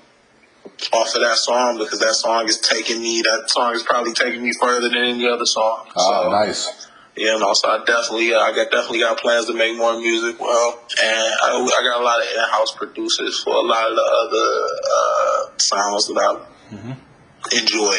off 0.93 1.13
of 1.15 1.21
that 1.21 1.37
song 1.37 1.77
because 1.77 1.99
that 1.99 2.13
song 2.13 2.47
is 2.47 2.57
taking 2.59 3.01
me. 3.01 3.21
That 3.21 3.45
song 3.49 3.73
is 3.75 3.83
probably 3.83 4.13
taking 4.13 4.43
me 4.43 4.51
further 4.59 4.89
than 4.89 4.97
any 5.03 5.27
other 5.27 5.45
song. 5.45 5.87
Oh, 5.95 6.23
So, 6.23 6.31
nice. 6.31 6.87
you 7.15 7.37
know, 7.39 7.53
so 7.53 7.69
I 7.69 7.83
definitely, 7.85 8.33
uh, 8.33 8.39
I 8.39 8.55
got 8.55 8.71
definitely 8.71 8.99
got 8.99 9.17
plans 9.19 9.45
to 9.47 9.53
make 9.53 9.77
more 9.77 9.97
music. 9.99 10.39
Well, 10.39 10.79
and 11.03 11.33
I, 11.43 11.51
I 11.51 11.83
got 11.83 12.01
a 12.01 12.03
lot 12.03 12.19
of 12.19 12.25
in-house 12.33 12.71
producers 12.75 13.39
for 13.43 13.53
a 13.53 13.61
lot 13.61 13.89
of 13.89 13.95
the 13.95 14.01
other 14.23 15.53
uh, 15.53 15.57
sounds 15.57 16.07
that 16.07 16.17
I 16.71 17.57
enjoy. 17.59 17.97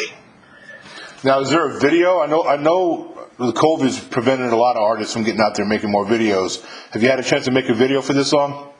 Now, 1.23 1.39
is 1.39 1.49
there 1.49 1.65
a 1.67 1.79
video? 1.79 2.19
I 2.19 2.27
know 2.27 2.45
I 2.45 2.57
know 2.57 3.11
the 3.37 3.51
COVID's 3.51 3.99
prevented 3.99 4.51
a 4.51 4.55
lot 4.55 4.75
of 4.75 4.81
artists 4.83 5.13
from 5.13 5.23
getting 5.23 5.41
out 5.41 5.55
there 5.55 5.65
making 5.65 5.91
more 5.91 6.05
videos. 6.05 6.63
Have 6.91 7.01
you 7.03 7.09
had 7.09 7.19
a 7.19 7.23
chance 7.23 7.45
to 7.45 7.51
make 7.51 7.67
a 7.69 7.73
video 7.73 8.01
for 8.01 8.13
this 8.13 8.29
song? 8.29 8.71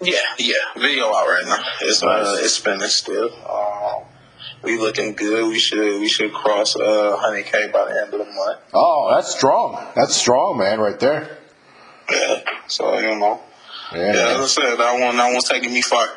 Yeah, 0.00 0.18
yeah, 0.38 0.54
video 0.76 1.06
out 1.06 1.26
right 1.26 1.44
now. 1.46 1.58
It's 1.80 2.02
uh, 2.02 2.36
it's 2.40 2.54
spinning 2.54 2.88
still. 2.88 3.30
Um, 3.48 4.04
we 4.62 4.78
looking 4.78 5.14
good. 5.14 5.48
We 5.48 5.58
should 5.58 6.00
we 6.00 6.08
should 6.08 6.32
cross 6.34 6.76
uh, 6.76 7.16
100k 7.22 7.72
by 7.72 7.86
the 7.92 8.02
end 8.02 8.12
of 8.14 8.18
the 8.26 8.32
month. 8.32 8.60
Oh, 8.74 9.10
that's 9.14 9.34
strong. 9.34 9.82
That's 9.94 10.14
strong, 10.14 10.58
man, 10.58 10.80
right 10.80 10.98
there. 11.00 11.38
Yeah, 12.10 12.40
so 12.66 12.98
you 12.98 13.16
know, 13.18 13.40
Yeah. 13.92 14.14
yeah. 14.14 14.28
As 14.34 14.40
I 14.40 14.46
said, 14.46 14.76
that 14.76 15.00
one 15.00 15.16
that 15.16 15.32
one's 15.32 15.48
taking 15.48 15.72
me 15.72 15.80
far. 15.82 16.08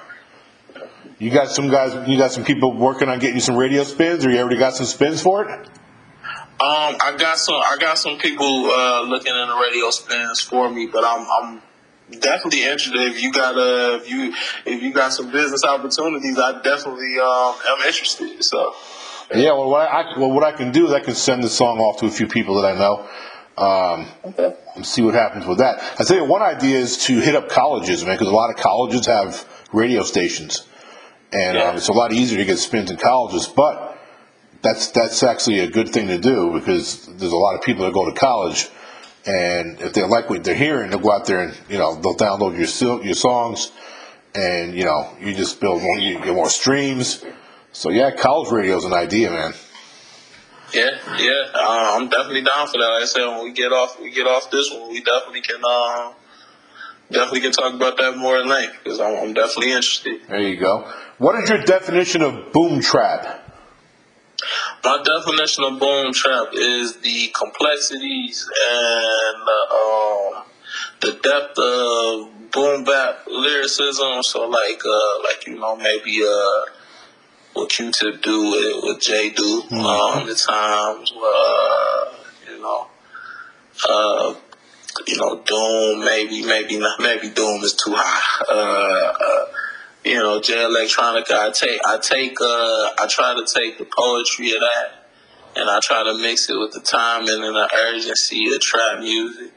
You 1.17 1.31
got 1.31 1.50
some 1.50 1.69
guys. 1.69 2.07
You 2.07 2.17
got 2.17 2.31
some 2.31 2.43
people 2.43 2.75
working 2.75 3.07
on 3.09 3.19
getting 3.19 3.36
you 3.36 3.41
some 3.41 3.55
radio 3.57 3.83
spins, 3.83 4.25
or 4.25 4.29
you 4.29 4.39
already 4.39 4.57
got 4.57 4.75
some 4.75 4.86
spins 4.86 5.21
for 5.21 5.45
it? 5.45 5.51
Um, 5.51 5.69
I 7.01 7.15
got 7.17 7.38
some. 7.38 7.55
I 7.55 7.77
got 7.79 7.98
some 7.98 8.17
people 8.17 8.65
uh, 8.69 9.01
looking 9.03 9.33
in 9.33 9.48
the 9.48 9.55
radio 9.55 9.89
spins 9.91 10.41
for 10.41 10.69
me, 10.69 10.88
but 10.91 11.03
I'm 11.05 11.25
I'm 11.41 11.62
definitely 12.11 12.63
interested. 12.63 12.95
If 13.01 13.21
you 13.21 13.31
got 13.31 13.55
uh, 13.57 13.99
if 14.01 14.09
you 14.09 14.33
if 14.65 14.81
you 14.81 14.93
got 14.93 15.13
some 15.13 15.31
business 15.31 15.63
opportunities, 15.63 16.37
I 16.37 16.61
definitely 16.61 17.19
um 17.19 17.55
am 17.67 17.85
interested. 17.87 18.43
So 18.43 18.73
Yeah. 19.33 19.51
Well, 19.53 19.69
what 19.69 19.89
I 19.89 20.17
well, 20.19 20.31
what 20.31 20.43
I 20.43 20.51
can 20.51 20.71
do 20.71 20.87
is 20.87 20.93
I 20.93 20.99
can 21.01 21.15
send 21.15 21.43
the 21.43 21.49
song 21.49 21.79
off 21.79 21.99
to 21.99 22.05
a 22.07 22.11
few 22.11 22.27
people 22.27 22.61
that 22.61 22.75
I 22.75 22.77
know. 22.77 23.07
Um, 23.57 24.07
okay. 24.23 24.55
and 24.75 24.85
see 24.85 25.01
what 25.01 25.13
happens 25.15 25.45
with 25.45 25.57
that. 25.57 25.81
I 25.99 26.05
tell 26.05 26.15
you, 26.15 26.23
one 26.23 26.41
idea 26.41 26.79
is 26.79 26.95
to 27.07 27.19
hit 27.19 27.35
up 27.35 27.49
colleges, 27.49 28.05
man, 28.05 28.15
because 28.15 28.29
a 28.31 28.35
lot 28.35 28.49
of 28.51 28.55
colleges 28.55 29.05
have 29.07 29.45
radio 29.73 30.03
stations, 30.03 30.65
and 31.33 31.57
Yeah. 31.57 31.65
um, 31.71 31.75
it's 31.75 31.89
a 31.89 31.93
lot 31.93 32.13
easier 32.13 32.37
to 32.37 32.45
get 32.45 32.57
spins 32.57 32.89
in 32.89 32.95
colleges. 32.95 33.47
But 33.47 33.97
that's 34.61 34.91
that's 34.91 35.23
actually 35.23 35.59
a 35.59 35.67
good 35.67 35.89
thing 35.89 36.07
to 36.07 36.17
do 36.17 36.53
because 36.53 37.05
there's 37.17 37.33
a 37.33 37.37
lot 37.37 37.55
of 37.55 37.61
people 37.61 37.83
that 37.83 37.93
go 37.93 38.05
to 38.09 38.17
college, 38.17 38.69
and 39.29 39.79
if 39.81 39.93
they 39.93 40.03
like 40.03 40.27
what 40.29 40.43
they're 40.43 40.55
hearing, 40.55 40.89
they'll 40.89 41.00
go 41.00 41.12
out 41.12 41.25
there 41.27 41.41
and 41.41 41.57
you 41.69 41.77
know 41.77 41.93
they'll 42.01 42.15
download 42.15 42.57
your 42.57 43.03
your 43.03 43.13
songs, 43.13 43.71
and 44.33 44.75
you 44.75 44.86
know 44.86 45.15
you 45.19 45.36
just 45.36 45.62
build 45.62 45.83
more, 45.83 45.98
you 45.98 46.15
get 46.19 46.33
more 46.33 46.50
streams. 46.50 47.24
So 47.71 47.91
yeah, 47.91 48.09
college 48.12 48.51
radio 48.51 48.77
is 48.77 48.86
an 48.86 48.93
idea, 48.93 49.29
man. 49.29 49.53
Yeah, 50.74 50.89
yeah. 51.17 51.31
Uh, 51.53 51.98
I'm 51.98 52.09
definitely 52.09 52.41
down 52.41 52.67
for 52.67 52.79
that. 52.79 52.89
Like 52.93 53.03
I 53.03 53.05
said, 53.05 53.27
when 53.27 53.43
we 53.43 53.51
get 53.53 53.71
off, 53.71 54.00
we 54.01 54.09
get 54.09 54.25
off 54.25 54.50
this 54.50 54.71
one. 54.71 54.89
We 54.89 55.01
definitely 55.01 55.41
can. 55.41 55.62
Uh, 55.63 56.13
definitely 57.12 57.41
can 57.41 57.51
talk 57.51 57.74
about 57.74 57.98
that 57.98 58.17
more 58.17 58.38
at 58.38 58.45
length 58.45 58.77
because 58.83 59.00
I'm, 59.00 59.15
I'm 59.15 59.33
definitely 59.33 59.71
interested. 59.71 60.21
There 60.27 60.39
you 60.39 60.57
go. 60.57 60.91
What 61.17 61.36
is 61.43 61.50
your 61.50 61.63
definition 61.63 62.21
of 62.21 62.51
boom 62.51 62.81
trap? 62.81 63.49
My 64.83 65.03
definition 65.03 65.65
of 65.65 65.79
boom 65.79 66.13
trap 66.13 66.50
is 66.53 66.98
the 66.98 67.33
complexities 67.38 68.50
and 68.71 69.41
uh, 69.48 69.75
um, 69.75 70.43
the 71.01 71.12
depth 71.21 71.59
of 71.59 72.51
boom 72.51 72.86
bap 72.86 73.27
lyricism. 73.27 74.24
So 74.24 74.48
like, 74.48 74.81
uh, 74.86 75.24
like 75.24 75.48
you 75.48 75.59
know, 75.59 75.75
maybe 75.75 76.21
uh, 76.24 76.71
what 77.53 77.69
Q-Tip 77.69 78.21
do 78.21 78.51
with, 78.51 78.83
with 78.83 79.01
Jay 79.01 79.29
do 79.31 79.63
um, 79.71 80.25
the 80.25 80.36
times, 80.36 81.12
uh, 81.12 82.13
you 82.50 82.62
know, 82.62 82.88
uh, 83.89 84.36
you 85.07 85.17
know, 85.17 85.41
Doom. 85.45 86.05
Maybe, 86.05 86.45
maybe 86.45 86.77
not. 86.77 87.00
Maybe 87.00 87.29
Doom 87.29 87.63
is 87.63 87.74
too 87.74 87.93
high. 87.95 89.45
You 90.03 90.15
know, 90.15 90.39
Jay 90.39 90.56
Electronica. 90.56 91.32
I 91.32 91.51
take, 91.51 91.82
I 91.86 91.98
take, 91.98 92.39
uh, 92.39 92.46
I 92.46 93.08
try 93.10 93.36
to 93.36 93.46
take 93.46 93.77
the 93.77 93.86
poetry 93.86 94.51
of 94.53 94.62
that, 94.62 95.10
and 95.58 95.70
I 95.70 95.79
try 95.84 96.03
to 96.03 96.18
mix 96.18 96.50
it 96.50 96.58
with 96.58 96.72
the 96.72 96.79
timing 96.79 97.44
and 97.44 97.56
the 97.56 97.70
urgency 97.88 98.53
of 98.53 98.62
trap 98.62 99.00
music. 99.00 99.51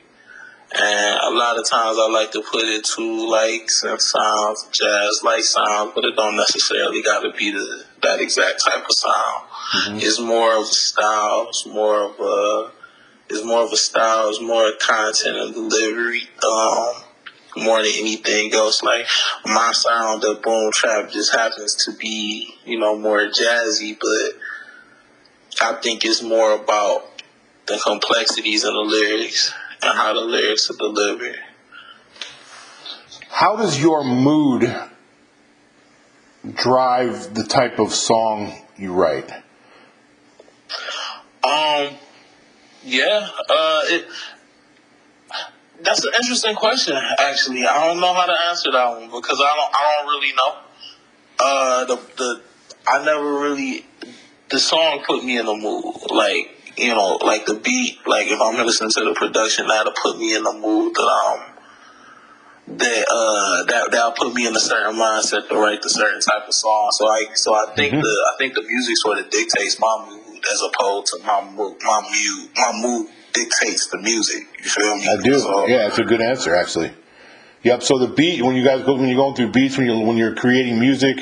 And 0.74 1.20
a 1.20 1.30
lot 1.30 1.58
of 1.58 1.68
times 1.68 1.98
I 2.00 2.08
like 2.10 2.32
to 2.32 2.42
put 2.42 2.64
it 2.64 2.84
to 2.96 3.30
like 3.30 3.68
synth 3.68 4.00
sounds, 4.00 4.68
jazz 4.72 5.20
like 5.22 5.44
sounds, 5.44 5.92
but 5.94 6.04
it 6.04 6.16
don't 6.16 6.36
necessarily 6.36 7.02
got 7.02 7.20
to 7.20 7.30
be 7.38 7.50
the 7.52 7.84
that 8.02 8.20
exact 8.20 8.64
type 8.64 8.84
of 8.84 8.92
sound. 8.92 10.02
It's 10.02 10.18
more 10.18 10.56
of 10.56 10.62
a 10.62 10.66
style. 10.66 11.46
It's 11.50 11.66
more 11.66 12.04
of 12.06 12.18
a 12.18 12.72
it's 13.28 13.44
more 13.44 13.64
of 13.64 13.72
a 13.72 13.76
style. 13.76 14.30
It's 14.30 14.40
more 14.40 14.72
content 14.80 15.36
and 15.36 15.54
delivery. 15.54 16.22
Um, 16.42 17.02
more 17.56 17.82
than 17.82 17.92
anything 17.96 18.52
else, 18.54 18.82
like 18.82 19.06
my 19.44 19.72
sound 19.72 20.24
of 20.24 20.42
boom 20.42 20.70
trap 20.72 21.10
just 21.10 21.34
happens 21.34 21.74
to 21.84 21.92
be, 21.92 22.54
you 22.64 22.78
know, 22.78 22.98
more 22.98 23.20
jazzy, 23.20 23.96
but 24.00 24.38
I 25.60 25.74
think 25.80 26.04
it's 26.04 26.22
more 26.22 26.54
about 26.54 27.22
the 27.66 27.80
complexities 27.84 28.64
of 28.64 28.72
the 28.72 28.80
lyrics 28.80 29.52
and 29.82 29.96
how 29.96 30.12
the 30.14 30.20
lyrics 30.20 30.70
are 30.70 30.76
delivered. 30.76 31.36
How 33.28 33.56
does 33.56 33.80
your 33.80 34.04
mood 34.04 34.74
drive 36.54 37.34
the 37.34 37.44
type 37.44 37.78
of 37.78 37.92
song 37.92 38.52
you 38.76 38.92
write? 38.92 39.30
Um, 41.44 41.94
yeah, 42.84 43.28
uh, 43.48 43.80
it, 43.84 44.06
that's 45.82 46.04
an 46.04 46.12
interesting 46.16 46.54
question. 46.54 46.96
Actually, 46.96 47.66
I 47.66 47.86
don't 47.86 48.00
know 48.00 48.14
how 48.14 48.26
to 48.26 48.34
answer 48.48 48.70
that 48.72 48.88
one 48.90 49.06
because 49.06 49.40
I 49.40 49.56
don't, 49.56 49.74
I 49.74 49.96
don't 49.98 50.06
really 50.08 50.32
know. 50.32 50.58
Uh, 51.38 51.84
the 51.86 51.96
the 52.16 52.42
I 52.86 53.04
never 53.04 53.40
really 53.40 53.84
the 54.50 54.58
song 54.58 55.02
put 55.06 55.24
me 55.24 55.38
in 55.38 55.46
the 55.46 55.54
mood. 55.54 56.10
Like 56.10 56.76
you 56.76 56.94
know, 56.94 57.18
like 57.22 57.46
the 57.46 57.54
beat. 57.54 57.98
Like 58.06 58.28
if 58.28 58.40
I'm 58.40 58.64
listening 58.64 58.90
to 58.90 59.04
the 59.04 59.14
production, 59.14 59.66
that'll 59.66 59.92
put 59.92 60.18
me 60.18 60.34
in 60.34 60.42
the 60.42 60.52
mood 60.52 60.94
that 60.94 61.02
um 61.02 61.40
that 62.78 63.06
uh 63.10 63.64
that 63.64 63.90
that'll 63.90 64.12
put 64.12 64.34
me 64.34 64.46
in 64.46 64.54
a 64.54 64.60
certain 64.60 64.94
mindset 64.96 65.48
to 65.48 65.56
write 65.56 65.82
the 65.82 65.90
certain 65.90 66.20
type 66.20 66.46
of 66.46 66.54
song. 66.54 66.90
So 66.92 67.08
I 67.08 67.26
so 67.34 67.54
I 67.54 67.74
think 67.74 67.92
the 67.92 68.32
I 68.32 68.34
think 68.38 68.54
the 68.54 68.62
music 68.62 68.96
sort 68.96 69.18
of 69.18 69.30
dictates 69.30 69.78
my 69.80 70.06
mood 70.08 70.22
as 70.52 70.62
opposed 70.62 71.06
to 71.06 71.18
my 71.24 71.42
mood 71.50 71.76
my 71.82 72.00
mood 72.02 72.50
my 72.56 72.72
mood 72.74 73.08
dictates 73.32 73.88
the 73.88 73.98
music. 73.98 74.46
You 74.58 74.64
feel 74.70 74.96
me? 74.96 75.08
I 75.08 75.16
do. 75.22 75.38
So, 75.38 75.66
Yeah, 75.66 75.88
it's 75.88 75.98
a 75.98 76.04
good 76.04 76.20
answer 76.20 76.54
actually. 76.54 76.92
Yep. 77.62 77.82
So 77.82 77.98
the 77.98 78.08
beat 78.08 78.42
when 78.42 78.56
you 78.56 78.64
guys 78.64 78.84
go 78.84 78.94
when 78.94 79.08
you're 79.08 79.16
going 79.16 79.34
through 79.34 79.52
beats 79.52 79.76
when 79.76 79.86
you 79.86 79.98
when 80.00 80.16
you're 80.16 80.34
creating 80.34 80.80
music, 80.80 81.16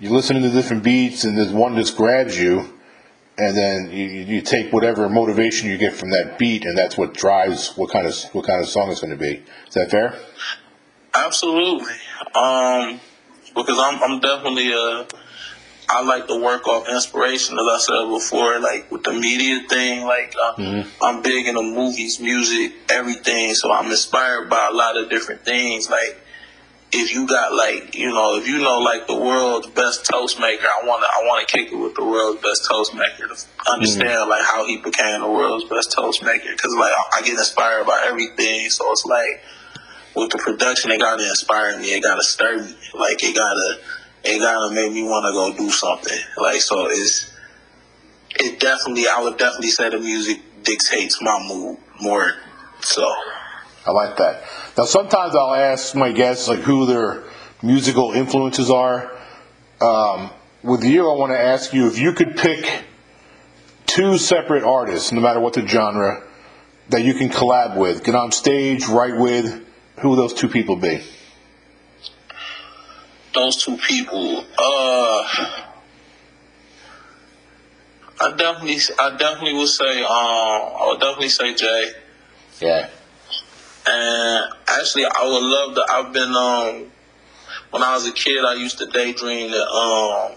you're 0.00 0.12
listening 0.12 0.42
to 0.42 0.50
different 0.50 0.82
beats 0.82 1.24
and 1.24 1.38
there's 1.38 1.52
one 1.52 1.76
just 1.76 1.96
grabs 1.96 2.38
you, 2.38 2.72
and 3.36 3.56
then 3.56 3.90
you, 3.92 4.06
you 4.06 4.40
take 4.42 4.72
whatever 4.72 5.08
motivation 5.08 5.68
you 5.70 5.78
get 5.78 5.92
from 5.94 6.10
that 6.10 6.38
beat 6.38 6.64
and 6.64 6.76
that's 6.76 6.96
what 6.98 7.14
drives 7.14 7.76
what 7.76 7.90
kind 7.90 8.06
of 8.06 8.14
what 8.32 8.44
kind 8.46 8.60
of 8.60 8.68
song 8.68 8.90
it's 8.90 9.00
going 9.00 9.12
to 9.12 9.16
be. 9.16 9.42
Is 9.68 9.74
that 9.74 9.90
fair? 9.90 10.18
Absolutely. 11.14 11.94
Um, 12.34 13.00
because 13.54 13.78
I'm 13.78 14.02
I'm 14.02 14.20
definitely 14.20 14.72
uh 14.72 15.04
I 15.90 16.04
like 16.04 16.26
to 16.28 16.42
work 16.42 16.66
off 16.68 16.88
inspiration, 16.88 17.58
as 17.58 17.66
I 17.66 17.78
said 17.78 18.08
before, 18.08 18.58
like 18.60 18.90
with 18.90 19.04
the 19.04 19.12
media 19.12 19.60
thing. 19.68 20.04
Like 20.04 20.34
uh, 20.42 20.54
I'm 21.02 21.22
big 21.22 21.46
into 21.46 21.62
movies, 21.62 22.20
music, 22.20 22.72
everything. 22.90 23.54
So 23.54 23.72
I'm 23.72 23.90
inspired 23.90 24.50
by 24.50 24.68
a 24.70 24.74
lot 24.74 24.96
of 24.96 25.08
different 25.08 25.44
things. 25.44 25.88
Like 25.88 26.20
if 26.90 27.14
you 27.14 27.26
got 27.26 27.52
like 27.52 27.94
you 27.94 28.08
know 28.08 28.36
if 28.36 28.48
you 28.48 28.58
know 28.58 28.78
like 28.78 29.06
the 29.06 29.16
world's 29.16 29.66
best 29.68 30.04
toast 30.04 30.38
maker, 30.40 30.66
I 30.66 30.86
want 30.86 31.02
to 31.02 31.08
I 31.08 31.26
want 31.26 31.46
to 31.46 31.56
kick 31.56 31.72
it 31.72 31.76
with 31.76 31.94
the 31.94 32.04
world's 32.04 32.42
best 32.42 32.66
toast 32.68 32.94
maker 32.94 33.28
to 33.28 33.70
understand 33.70 34.28
like 34.28 34.44
how 34.44 34.66
he 34.66 34.78
became 34.78 35.20
the 35.20 35.30
world's 35.30 35.64
best 35.64 35.92
toast 35.92 36.22
maker. 36.22 36.50
Because 36.50 36.74
like 36.74 36.92
I 37.16 37.22
get 37.22 37.38
inspired 37.38 37.86
by 37.86 38.04
everything. 38.06 38.70
So 38.70 38.90
it's 38.92 39.04
like 39.04 39.42
with 40.14 40.30
the 40.30 40.38
production, 40.38 40.90
it 40.90 41.00
gotta 41.00 41.28
inspire 41.28 41.78
me. 41.78 41.94
It 41.94 42.02
gotta 42.02 42.22
stir 42.22 42.62
me. 42.62 42.74
Like 42.94 43.22
it 43.22 43.34
gotta, 43.36 43.78
it 44.28 44.40
gotta 44.40 44.74
make 44.74 44.92
me 44.92 45.02
want 45.04 45.24
to 45.26 45.32
go 45.32 45.64
do 45.64 45.70
something. 45.70 46.18
Like 46.36 46.60
so, 46.60 46.86
it's 46.90 47.34
it 48.38 48.60
definitely, 48.60 49.06
I 49.08 49.22
would 49.22 49.38
definitely 49.38 49.70
say 49.70 49.88
the 49.90 49.98
music 49.98 50.40
dictates 50.62 51.20
my 51.22 51.42
mood 51.48 51.78
more. 52.00 52.34
So 52.80 53.10
I 53.86 53.90
like 53.90 54.16
that. 54.18 54.44
Now, 54.76 54.84
sometimes 54.84 55.34
I'll 55.34 55.54
ask 55.54 55.94
my 55.94 56.12
guests 56.12 56.46
like 56.46 56.60
who 56.60 56.86
their 56.86 57.24
musical 57.62 58.12
influences 58.12 58.70
are. 58.70 59.10
Um, 59.80 60.30
with 60.62 60.84
you, 60.84 61.10
I 61.10 61.16
want 61.16 61.32
to 61.32 61.40
ask 61.40 61.72
you 61.72 61.86
if 61.86 61.98
you 61.98 62.12
could 62.12 62.36
pick 62.36 62.84
two 63.86 64.18
separate 64.18 64.64
artists, 64.64 65.10
no 65.12 65.20
matter 65.20 65.40
what 65.40 65.54
the 65.54 65.66
genre, 65.66 66.22
that 66.90 67.02
you 67.02 67.14
can 67.14 67.28
collab 67.28 67.76
with, 67.76 68.04
get 68.04 68.14
on 68.14 68.32
stage, 68.32 68.86
write 68.86 69.16
with. 69.18 69.64
Who 70.00 70.10
would 70.10 70.16
those 70.16 70.34
two 70.34 70.48
people 70.48 70.76
be? 70.76 71.02
Those 73.34 73.62
two 73.62 73.76
people. 73.76 74.44
Uh, 74.58 75.62
I 78.20 78.34
definitely, 78.36 78.78
I 78.98 79.16
definitely 79.16 79.54
would 79.54 79.68
say, 79.68 80.00
um, 80.02 80.08
I 80.10 80.86
would 80.88 81.00
definitely 81.00 81.28
say 81.28 81.54
Jay. 81.54 81.90
Yeah. 82.60 82.88
And 83.86 84.44
actually, 84.66 85.04
I 85.04 85.24
would 85.24 85.42
love 85.42 85.74
to. 85.76 85.86
I've 85.92 86.12
been, 86.12 86.34
um, 86.34 86.90
when 87.70 87.82
I 87.82 87.94
was 87.94 88.06
a 88.08 88.12
kid, 88.12 88.44
I 88.44 88.54
used 88.54 88.78
to 88.78 88.86
daydream 88.86 89.50
that, 89.52 89.66
um, 89.68 90.32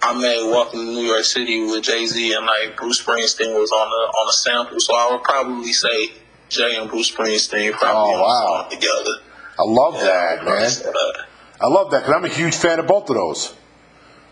I 0.00 0.14
made 0.14 0.48
Welcome 0.48 0.78
to 0.78 0.84
New 0.86 1.02
York 1.02 1.24
City 1.24 1.60
with 1.66 1.82
Jay 1.82 2.06
Z 2.06 2.32
and 2.32 2.46
like 2.46 2.76
Bruce 2.76 3.02
Springsteen 3.02 3.52
was 3.58 3.72
on 3.72 3.88
the 3.90 4.18
on 4.18 4.26
the 4.28 4.32
sample. 4.32 4.76
So 4.78 4.94
I 4.94 5.10
would 5.10 5.24
probably 5.24 5.72
say 5.72 6.12
Jay 6.48 6.76
and 6.76 6.88
Bruce 6.88 7.10
Springsteen 7.10 7.72
probably 7.72 8.14
Oh, 8.14 8.22
wow. 8.22 8.68
together. 8.70 9.10
I 9.58 9.64
love 9.64 9.94
Yeah, 9.96 10.36
that, 10.36 10.44
man. 10.44 11.27
Probably 11.58 11.64
say 11.64 11.64
that. 11.64 11.64
I 11.64 11.68
love 11.68 11.90
that 11.90 12.00
because 12.00 12.14
I'm 12.14 12.24
a 12.24 12.28
huge 12.28 12.54
fan 12.56 12.78
of 12.78 12.86
both 12.86 13.08
of 13.10 13.16
those. 13.16 13.54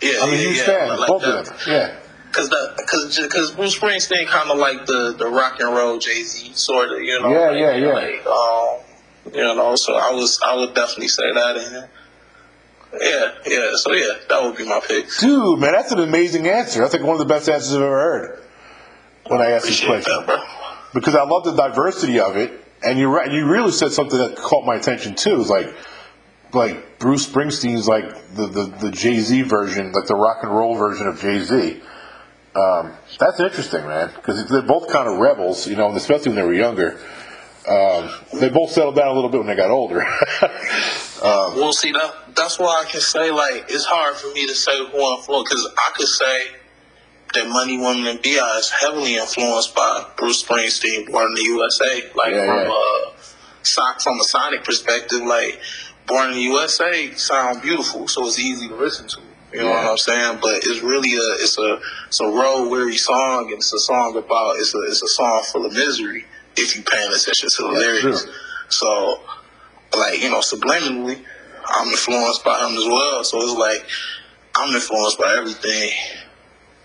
Yeah, 0.01 0.21
I'm 0.23 0.29
a 0.29 0.33
yeah, 0.33 0.39
huge 0.39 0.57
yeah, 0.59 0.65
fan 0.65 0.91
of 0.91 0.99
like 0.99 1.09
both 1.09 1.23
that. 1.23 1.39
of 1.39 1.47
them. 1.47 1.57
Yeah. 1.69 1.97
Cause 2.33 2.51
the, 2.51 2.85
cause, 2.87 3.29
cause 3.33 3.53
Bruce 3.53 3.79
Springsteen 3.79 4.27
kind 4.27 4.51
of 4.51 4.59
like 4.59 4.85
the, 4.85 5.15
the 5.17 5.27
rock 5.27 5.59
and 5.59 5.75
roll 5.75 5.99
Jay 5.99 6.23
Z 6.23 6.53
sort 6.53 6.91
of, 6.93 7.01
you 7.01 7.19
know. 7.19 7.31
Yeah, 7.31 7.49
like, 7.49 7.61
yeah, 7.61 7.77
yeah. 7.77 7.93
Like, 7.95 8.27
um, 8.27 8.79
you 9.33 9.41
know, 9.41 9.75
so 9.77 9.95
I 9.95 10.11
was, 10.11 10.39
I 10.45 10.55
would 10.57 10.75
definitely 10.75 11.09
say 11.09 11.33
that. 11.33 11.57
And 11.57 11.89
yeah, 13.01 13.33
yeah. 13.47 13.71
So 13.77 13.93
yeah, 13.93 14.19
that 14.29 14.43
would 14.43 14.57
be 14.57 14.67
my 14.67 14.81
pick. 14.87 15.07
Dude, 15.19 15.59
man, 15.59 15.73
that's 15.73 15.93
an 15.93 16.01
amazing 16.01 16.47
answer. 16.47 16.81
That's 16.81 16.93
like 16.93 17.03
one 17.03 17.13
of 17.13 17.21
the 17.21 17.25
best 17.25 17.49
answers 17.49 17.75
I've 17.75 17.83
ever 17.83 17.99
heard 17.99 18.43
when 19.29 19.41
I 19.41 19.53
asked 19.53 19.67
this 19.67 19.83
question. 19.83 20.13
that, 20.27 20.47
because 20.93 21.15
I 21.15 21.25
love 21.25 21.45
the 21.45 21.57
diversity 21.57 22.21
of 22.21 22.37
it. 22.37 22.53
And 22.83 22.99
you're 22.99 23.09
right. 23.09 23.33
You 23.33 23.47
really 23.47 23.73
said 23.73 23.93
something 23.93 24.19
that 24.19 24.37
caught 24.37 24.67
my 24.67 24.75
attention 24.75 25.15
too. 25.15 25.41
Is 25.41 25.49
like, 25.49 25.75
like 26.53 26.99
Bruce 26.99 27.27
Springsteen's 27.27 27.87
like 27.89 28.05
the 28.35 28.47
the, 28.47 28.65
the 28.81 28.91
Jay 28.91 29.19
Z 29.21 29.43
version, 29.43 29.93
like 29.93 30.07
the 30.07 30.15
rock 30.15 30.39
and 30.43 30.51
roll 30.53 30.77
version 30.77 31.07
of 31.07 31.21
Jay 31.21 31.41
Z. 31.43 31.81
Um, 32.55 32.93
that's 33.19 33.39
interesting, 33.39 33.87
man, 33.87 34.11
because 34.15 34.49
they're 34.49 34.63
both 34.63 34.91
kind 34.91 35.07
of 35.09 35.19
rebels, 35.19 35.67
you 35.69 35.77
know, 35.77 35.95
especially 35.95 36.31
when 36.31 36.37
they 36.37 36.43
were 36.43 36.55
younger. 36.55 36.99
Um, 37.69 38.09
they 38.41 38.49
both 38.49 38.71
settled 38.71 38.95
down 38.97 39.09
a 39.09 39.13
little 39.13 39.29
bit 39.29 39.39
when 39.39 39.49
they 39.49 39.57
got 39.57 39.71
older. 39.71 40.05
Well, 41.23 41.73
see 41.73 41.93
that 41.93 42.35
that's 42.37 42.59
why 42.59 42.83
I 42.87 42.91
can 42.91 43.01
say 43.01 43.31
like 43.31 43.65
it's 43.69 43.85
hard 43.87 44.17
for 44.17 44.29
me 44.33 44.47
to 44.47 44.55
say 44.55 44.77
who 44.79 44.85
influenced 44.85 45.27
because 45.51 45.69
I 45.77 45.91
could 45.97 46.07
say 46.07 46.43
that 47.35 47.49
Money 47.49 47.79
Women 47.79 48.07
and 48.07 48.23
Bi 48.23 48.31
is 48.59 48.71
heavily 48.71 49.17
influenced 49.17 49.75
by 49.75 50.07
Bruce 50.17 50.45
Springsteen, 50.45 51.11
Born 51.11 51.27
in 51.29 51.35
the 51.35 51.43
USA. 51.43 52.03
Like 52.15 52.33
Yeah, 52.35 52.47
from 52.47 52.57
yeah. 52.59 52.69
a 52.69 53.13
so- 53.63 53.95
from 54.03 54.21
a 54.21 54.25
sonic 54.25 54.63
perspective, 54.63 55.23
like 55.23 55.59
Born 56.07 56.31
in 56.31 56.35
the 56.37 56.43
USA 56.43 57.13
sound 57.15 57.63
beautiful, 57.63 58.07
so 58.09 58.27
it's 58.27 58.39
easy 58.39 58.69
to 58.69 58.75
listen 58.77 59.09
to. 59.09 59.19
You 59.53 59.61
know 59.63 59.69
Yeah. 59.71 59.83
what 59.85 59.91
I'm 59.93 59.97
saying? 59.99 60.39
But 60.43 60.57
it's 60.65 60.81
really 60.83 61.15
a 61.15 61.35
it's 61.43 61.59
a 61.59 61.81
it's 62.09 62.21
a 62.21 62.27
road 62.27 62.69
weary 62.69 62.97
song, 62.97 63.45
and 63.47 63.55
it's 63.55 63.73
a 63.73 63.79
song 63.81 64.17
about 64.17 64.57
it's 64.59 64.75
a 64.75 64.79
it's 64.83 65.03
a 65.03 65.09
song 65.09 65.43
full 65.45 65.65
of 65.67 65.73
misery 65.73 66.25
if 66.57 66.77
you 66.77 66.83
paying 66.83 67.09
attention 67.13 67.49
to 67.51 67.63
the 67.63 67.69
That's 67.71 67.81
lyrics. 68.03 68.23
true. 68.25 68.33
So 68.69 69.21
like 69.97 70.21
you 70.23 70.29
know 70.31 70.41
subliminally 70.41 71.19
i'm 71.69 71.89
influenced 71.89 72.45
by 72.45 72.59
him 72.67 72.77
as 72.77 72.85
well 72.87 73.23
so 73.25 73.41
it's 73.41 73.53
like 73.59 73.87
i'm 74.57 74.75
influenced 74.75 75.19
by 75.19 75.35
everything 75.39 75.91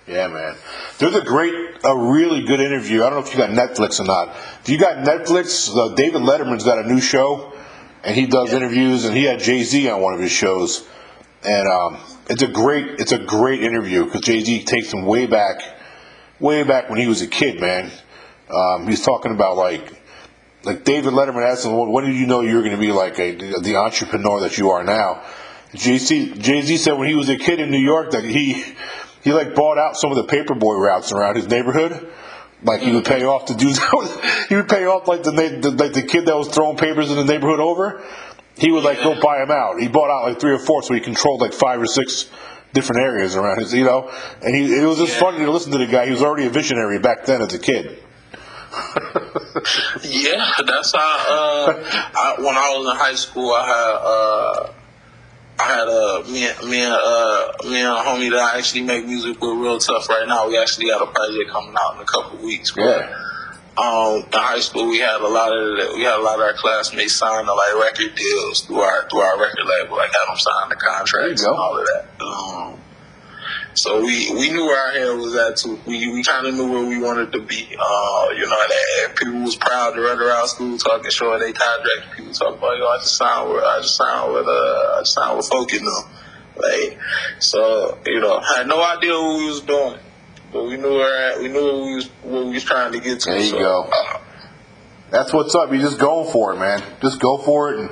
Yeah, 0.08 0.28
man. 0.28 0.56
There's 1.00 1.16
a 1.16 1.22
great, 1.22 1.54
a 1.84 1.96
really 1.98 2.44
good 2.44 2.60
interview. 2.60 3.04
I 3.04 3.10
don't 3.10 3.20
know 3.22 3.26
if 3.28 3.32
you 3.34 3.38
got 3.40 3.50
Netflix 3.52 4.00
or 4.00 4.04
not. 4.06 4.30
If 4.62 4.70
you 4.70 4.78
got 4.78 4.98
Netflix, 5.06 5.70
uh, 5.76 5.94
David 5.96 6.22
Letterman's 6.22 6.64
got 6.64 6.80
a 6.84 6.88
new 6.88 7.00
show, 7.02 7.54
and 8.04 8.16
he 8.16 8.26
does 8.26 8.54
interviews, 8.54 9.06
and 9.06 9.16
he 9.16 9.24
had 9.24 9.40
Jay 9.40 9.64
Z 9.64 9.90
on 9.90 10.02
one 10.02 10.14
of 10.14 10.20
his 10.20 10.32
shows, 10.32 10.88
and 11.44 11.68
um, 11.68 11.98
it's 12.30 12.42
a 12.42 12.48
great, 12.48 13.00
it's 13.00 13.12
a 13.12 13.20
great 13.20 13.64
interview 13.64 14.06
because 14.06 14.22
Jay 14.22 14.40
Z 14.40 14.64
takes 14.64 14.92
him 14.94 15.06
way 15.06 15.28
back, 15.28 15.62
way 16.40 16.64
back 16.64 16.90
when 16.90 17.00
he 17.00 17.08
was 17.08 17.22
a 17.22 17.28
kid, 17.28 17.60
man. 17.60 17.92
Um, 18.50 18.88
he's 18.88 19.02
talking 19.02 19.32
about 19.32 19.58
like, 19.58 20.02
like 20.64 20.84
David 20.84 21.14
Letterman 21.14 21.50
asked 21.50 21.66
him, 21.66 21.76
"When 21.76 22.06
did 22.06 22.16
you 22.16 22.26
know 22.26 22.42
you 22.42 22.56
were 22.56 22.64
going 22.64 22.76
to 22.76 22.82
be 22.82 22.92
like 22.92 23.20
a, 23.20 23.32
the 23.36 23.76
entrepreneur 23.76 24.42
that 24.42 24.58
you 24.58 24.72
are 24.72 24.84
now?" 24.84 25.24
Jay 25.74 25.98
Z 25.98 26.34
Jay 26.40 26.62
Z 26.62 26.78
said 26.78 26.94
when 26.94 27.08
he 27.08 27.16
was 27.16 27.30
a 27.30 27.38
kid 27.38 27.60
in 27.60 27.72
New 27.72 27.80
York 27.80 28.12
that 28.12 28.24
he 28.24 28.64
he 29.24 29.32
like 29.32 29.56
bought 29.56 29.78
out 29.78 29.96
some 29.96 30.12
of 30.12 30.18
the 30.18 30.26
paperboy 30.26 30.80
routes 30.80 31.12
around 31.12 31.36
his 31.36 31.48
neighborhood. 31.48 32.12
Like 32.63 32.82
he 32.82 32.91
would 32.91 33.06
pay 33.06 33.24
off 33.24 33.45
to 33.45 33.56
do 33.56 33.67
he 34.50 34.56
would 34.56 34.69
pay 34.69 34.86
off 34.86 35.08
like 35.08 35.24
the, 35.24 35.32
the 35.32 35.71
like 35.71 35.93
the 35.93 36.04
kid 36.04 36.26
that 36.28 36.36
was 36.36 36.47
throwing 36.50 36.78
papers 36.78 37.10
in 37.10 37.17
the 37.17 37.24
neighborhood 37.26 37.60
over. 37.60 38.04
He 38.58 38.69
would 38.71 38.84
like 38.84 39.00
go 39.00 39.19
buy 39.19 39.41
him 39.41 39.50
out. 39.52 39.80
He 39.80 39.88
bought 39.88 40.10
out 40.12 40.28
like 40.30 40.39
three 40.39 40.52
or 40.52 40.60
four, 40.60 40.84
so 40.84 40.93
he 40.93 41.00
controlled 41.00 41.41
like 41.41 41.54
five 41.54 41.82
or 41.82 41.88
six 41.88 42.30
different 42.74 43.02
areas 43.02 43.36
around 43.36 43.60
his, 43.60 43.74
you 43.74 43.84
know. 43.84 44.12
And 44.43 44.56
he 44.56 44.76
it 44.80 44.86
was 44.86 44.97
just 45.00 45.13
Yeah. 45.13 45.19
funny 45.21 45.39
to 45.45 45.52
listen 45.52 45.71
to 45.71 45.80
the 45.80 45.88
guy. 45.88 46.06
He 46.06 46.12
was 46.12 46.21
already 46.21 46.45
a 46.45 46.50
visionary 46.52 47.00
back 47.00 47.26
then 47.26 47.41
as 47.41 47.54
a 47.54 47.60
kid. 47.60 47.97
yeah 50.04 50.50
that's 50.65 50.93
how 50.95 51.26
uh 51.28 51.74
I, 52.15 52.36
when 52.38 52.56
i 52.56 52.74
was 52.78 52.93
in 52.93 52.97
high 52.97 53.15
school 53.15 53.52
i 53.52 53.67
had 53.67 53.95
uh 54.02 54.74
I 55.62 55.67
had 55.67 55.88
uh, 55.88 56.24
me 56.32 56.47
and 56.47 56.69
me 56.69 56.80
and 56.82 56.93
uh, 56.93 57.52
me 57.69 57.80
and 57.82 57.93
a 57.93 58.02
homie 58.02 58.30
that 58.32 58.39
I 58.39 58.58
actually 58.58 58.82
make 58.82 59.06
music 59.06 59.39
with 59.41 59.58
real 59.58 59.78
tough 59.78 60.10
right 60.10 60.28
now. 60.28 60.47
We 60.47 60.58
actually 60.58 60.88
got 60.88 61.02
a 61.02 61.12
project 61.12 61.50
coming 61.52 61.76
out 61.80 61.95
in 61.95 62.02
a 62.02 62.06
couple 62.06 62.38
of 62.39 62.43
weeks. 62.43 62.71
But, 62.71 62.84
Yeah. 62.86 63.13
um, 63.78 64.26
in 64.26 64.39
high 64.39 64.60
school, 64.60 64.88
we 64.89 65.00
had 65.00 65.21
a 65.21 65.28
lot 65.28 65.52
of 65.56 65.62
the, 65.78 65.93
we 65.95 66.02
had 66.04 66.17
a 66.19 66.24
lot 66.24 66.36
of 66.36 66.41
our 66.41 66.54
classmates 66.54 67.15
sign 67.15 67.45
to 67.45 67.54
like 67.54 67.76
record 67.76 68.15
deals 68.15 68.62
through 68.65 68.80
our 68.82 69.08
through 69.10 69.21
our 69.21 69.39
record 69.39 69.65
label, 69.65 69.97
like 69.97 70.10
had 70.12 70.26
them 70.28 70.38
sign 70.38 70.69
the 70.69 70.76
contracts 70.76 71.43
and 71.43 71.54
all 71.56 71.78
of 71.78 71.86
that. 71.86 72.06
Um, 72.26 72.80
so 73.74 74.02
we 74.04 74.32
we 74.34 74.50
knew 74.50 74.66
where 74.66 74.78
our 74.88 74.92
head 74.92 75.18
was 75.18 75.36
at 75.36 75.58
too. 75.58 75.80
We 75.86 76.12
we 76.12 76.24
kind 76.24 76.46
of 76.48 76.56
knew 76.56 76.72
where 76.72 76.86
we 76.86 77.00
wanted 77.00 77.32
to 77.32 77.42
be. 77.42 77.68
Uh, 77.80 78.28
you 78.36 78.46
know, 78.46 78.58
and, 78.64 78.74
and 79.10 79.16
people 79.16 79.42
was 79.42 79.56
proud 79.56 79.92
to 79.96 80.02
run 80.02 80.20
around 80.20 80.48
school 80.48 80.78
talking, 80.78 81.10
showing 81.12 81.40
they 81.40 81.54
contract. 81.54 82.16
People 82.18 82.34
talk 82.34 82.58
about, 82.58 82.78
yo, 82.78 82.88
I 82.88 82.98
just 82.98 83.16
signed 83.16 83.50
with 83.50 83.64
I 83.64 83.80
just 83.82 83.96
signed 83.96 84.34
with 84.34 84.48
uh 84.48 84.96
I 84.96 85.00
just 85.02 85.14
signed 85.14 85.38
with 85.38 85.48
Folk, 85.48 85.72
you 85.74 85.82
know. 85.82 86.02
Like, 86.58 87.00
so 87.40 87.98
you 88.06 88.20
know, 88.20 88.38
I 88.38 88.58
had 88.58 88.68
no 88.68 88.84
idea 88.84 89.14
what 89.14 89.38
we 89.40 89.46
was 89.48 89.62
doing. 89.62 89.98
But 90.52 90.66
we 90.66 90.76
knew 90.76 90.90
where 90.90 91.40
we 91.42 91.48
knew 91.48 91.64
what 91.64 91.86
we 91.86 91.96
was 91.96 92.08
what 92.24 92.46
we 92.46 92.54
was 92.54 92.64
trying 92.64 92.92
to 92.92 93.00
get 93.00 93.22
to. 93.22 93.30
There 93.30 93.40
you 93.40 93.46
so, 93.46 93.58
go. 93.58 93.90
uh, 93.92 94.20
That's 95.10 95.32
what's 95.32 95.56
up. 95.56 95.72
You 95.72 95.80
just 95.80 95.98
go 95.98 96.26
for 96.26 96.54
it, 96.54 96.60
man. 96.60 96.84
Just 97.02 97.22
go 97.22 97.38
for 97.38 97.74
it, 97.74 97.80
and 97.80 97.90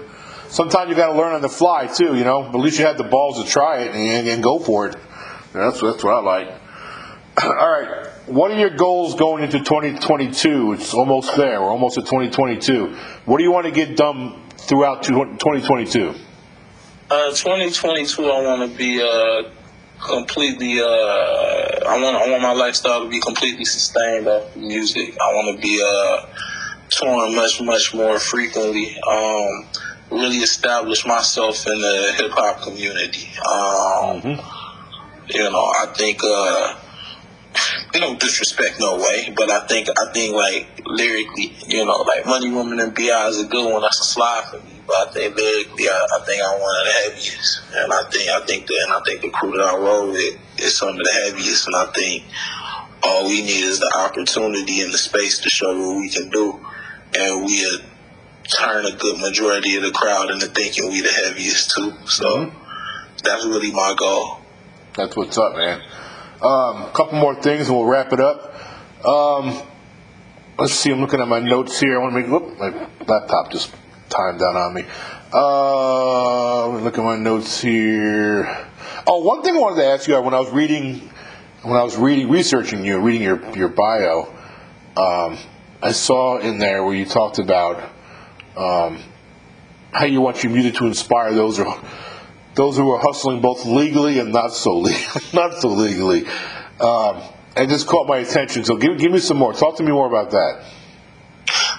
sometimes 0.49 0.89
you 0.89 0.95
got 0.95 1.13
to 1.13 1.17
learn 1.17 1.33
on 1.33 1.41
the 1.41 1.47
fly 1.49 1.87
too. 1.87 2.15
You 2.17 2.25
know, 2.25 2.43
but 2.43 2.55
at 2.55 2.61
least 2.61 2.77
you 2.79 2.85
had 2.85 2.97
the 2.97 3.05
balls 3.05 3.41
to 3.41 3.49
try 3.49 3.83
it 3.83 3.95
and, 3.95 4.27
and 4.27 4.43
go 4.43 4.59
for 4.59 4.87
it. 4.87 4.97
That's 5.53 5.81
that's 5.81 6.03
what 6.03 6.13
I 6.13 6.19
like. 6.19 6.47
All 7.43 7.71
right, 7.71 8.07
what 8.27 8.51
are 8.51 8.59
your 8.59 8.69
goals 8.69 9.15
going 9.15 9.43
into 9.43 9.59
2022? 9.59 10.73
It's 10.73 10.93
almost 10.93 11.35
there. 11.35 11.61
We're 11.61 11.69
almost 11.69 11.97
at 11.97 12.05
2022. 12.05 12.95
What 13.25 13.37
do 13.37 13.43
you 13.43 13.51
want 13.51 13.65
to 13.65 13.71
get 13.71 13.95
done 13.95 14.41
throughout 14.57 15.03
2022? 15.03 16.15
Uh, 17.11 17.29
2022, 17.31 18.25
I 18.25 18.41
want 18.43 18.71
to 18.71 18.77
be 18.77 19.01
uh, 19.01 19.49
completely. 19.99 20.79
Uh, 20.79 20.85
I 20.85 21.99
want 22.01 22.15
I 22.15 22.29
want 22.29 22.41
my 22.43 22.53
lifestyle 22.53 23.03
to 23.03 23.09
be 23.09 23.19
completely 23.19 23.65
sustained 23.65 24.27
off 24.27 24.55
music. 24.55 25.17
I 25.19 25.33
want 25.33 25.55
to 25.55 25.61
be 25.61 25.83
uh, 25.83 26.25
touring 26.91 27.35
much 27.35 27.61
much 27.61 27.93
more 27.95 28.19
frequently. 28.19 28.95
Um, 29.09 29.65
really 30.11 30.37
establish 30.37 31.05
myself 31.05 31.65
in 31.67 31.81
the 31.81 32.13
hip 32.17 32.31
hop 32.31 32.61
community. 32.61 33.29
Um, 33.47 34.39
You 35.29 35.49
know, 35.49 35.71
I 35.81 35.93
think. 35.95 36.21
Uh, 36.23 36.75
no 37.95 38.15
disrespect, 38.15 38.79
no 38.79 38.97
way. 38.97 39.33
But 39.35 39.49
I 39.49 39.65
think 39.67 39.89
I 39.89 40.11
think 40.13 40.35
like 40.35 40.81
lyrically, 40.85 41.55
you 41.67 41.85
know, 41.85 41.97
like 42.01 42.25
Money 42.25 42.51
Woman 42.51 42.79
and 42.79 42.93
Bi 42.93 43.27
is 43.27 43.39
a 43.39 43.45
good 43.45 43.71
one. 43.71 43.81
That's 43.81 43.99
a 43.99 44.03
slide 44.03 44.45
for 44.49 44.57
me. 44.57 44.81
But 44.85 44.95
I 44.95 45.11
think 45.11 45.35
lyrically, 45.35 45.89
I, 45.89 46.07
I 46.15 46.25
think 46.25 46.43
I'm 46.43 46.59
one 46.59 46.75
of 46.75 46.85
the 46.85 46.91
heaviest, 47.03 47.61
and 47.75 47.93
I 47.93 48.03
think 48.11 48.29
I 48.29 48.45
think 48.45 48.67
the 48.67 48.75
and 48.83 48.93
I 48.93 49.01
think 49.05 49.21
the 49.21 49.29
crew 49.29 49.51
that 49.51 49.65
I 49.65 49.77
roll 49.77 50.11
with 50.11 50.37
is 50.57 50.77
some 50.77 50.89
of 50.89 50.97
the 50.97 51.11
heaviest, 51.11 51.67
and 51.67 51.75
I 51.75 51.85
think 51.91 52.23
all 53.03 53.25
we 53.25 53.41
need 53.41 53.63
is 53.63 53.79
the 53.79 53.91
opportunity 53.97 54.81
and 54.81 54.93
the 54.93 54.97
space 54.97 55.39
to 55.39 55.49
show 55.49 55.77
what 55.77 55.97
we 55.97 56.09
can 56.09 56.29
do, 56.29 56.59
and 57.17 57.45
we 57.45 57.79
turn 58.57 58.85
a 58.85 58.91
good 58.91 59.19
majority 59.19 59.75
of 59.75 59.83
the 59.83 59.91
crowd 59.91 60.31
into 60.31 60.47
thinking 60.47 60.89
we 60.89 61.01
the 61.01 61.11
heaviest 61.11 61.71
too. 61.75 61.93
So 62.05 62.51
that's 63.23 63.45
really 63.45 63.71
my 63.71 63.95
goal. 63.97 64.38
That's 64.99 65.15
what's 65.15 65.37
up, 65.37 65.55
man. 65.55 65.81
Um, 66.41 66.83
a 66.83 66.91
couple 66.93 67.17
more 67.19 67.33
things 67.33 67.69
and 67.69 67.77
we'll 67.77 67.87
wrap 67.87 68.11
it 68.11 68.19
up. 68.19 68.53
Um, 69.05 69.61
let's 70.57 70.73
see. 70.73 70.91
I'm 70.91 70.99
looking 70.99 71.21
at 71.21 71.27
my 71.29 71.39
notes 71.39 71.79
here. 71.79 71.97
I 71.97 72.03
want 72.03 72.13
to 72.13 72.19
make. 72.19 72.29
Whoop, 72.29 72.59
my 72.59 72.87
laptop 73.07 73.49
just 73.49 73.73
timed 74.09 74.41
down 74.41 74.57
on 74.57 74.73
me. 74.73 74.83
Uh, 75.31 76.67
let 76.67 76.79
me 76.79 76.83
look 76.83 76.97
at 76.97 77.03
my 77.05 77.15
notes 77.15 77.61
here. 77.61 78.45
Oh, 79.07 79.23
one 79.23 79.41
thing 79.41 79.55
I 79.55 79.59
wanted 79.59 79.77
to 79.77 79.85
ask 79.85 80.05
you 80.05 80.21
when 80.21 80.33
I 80.33 80.39
was 80.41 80.51
reading, 80.51 81.09
when 81.61 81.77
I 81.77 81.83
was 81.83 81.95
reading, 81.95 82.29
researching 82.29 82.83
you, 82.83 82.99
reading 82.99 83.21
your 83.21 83.55
your 83.55 83.69
bio, 83.69 84.35
um, 84.97 85.37
I 85.81 85.93
saw 85.93 86.39
in 86.39 86.59
there 86.59 86.83
where 86.83 86.93
you 86.93 87.05
talked 87.05 87.39
about 87.39 87.89
um, 88.57 89.01
how 89.93 90.03
you 90.03 90.19
want 90.19 90.43
your 90.43 90.51
music 90.51 90.73
to 90.73 90.87
inspire 90.87 91.31
those 91.31 91.57
those 92.55 92.77
who 92.77 92.89
are 92.91 92.99
hustling 92.99 93.41
both 93.41 93.65
legally 93.65 94.19
and 94.19 94.31
not 94.31 94.53
so 94.53 94.77
le- 94.77 94.91
not 95.33 95.53
so 95.61 95.69
legally. 95.69 96.25
Um, 96.79 97.21
and 97.55 97.69
this 97.69 97.83
caught 97.83 98.07
my 98.07 98.17
attention. 98.17 98.63
So 98.63 98.77
give 98.77 98.97
give 98.97 99.11
me 99.11 99.19
some 99.19 99.37
more. 99.37 99.53
Talk 99.53 99.77
to 99.77 99.83
me 99.83 99.91
more 99.91 100.07
about 100.07 100.31
that. 100.31 100.63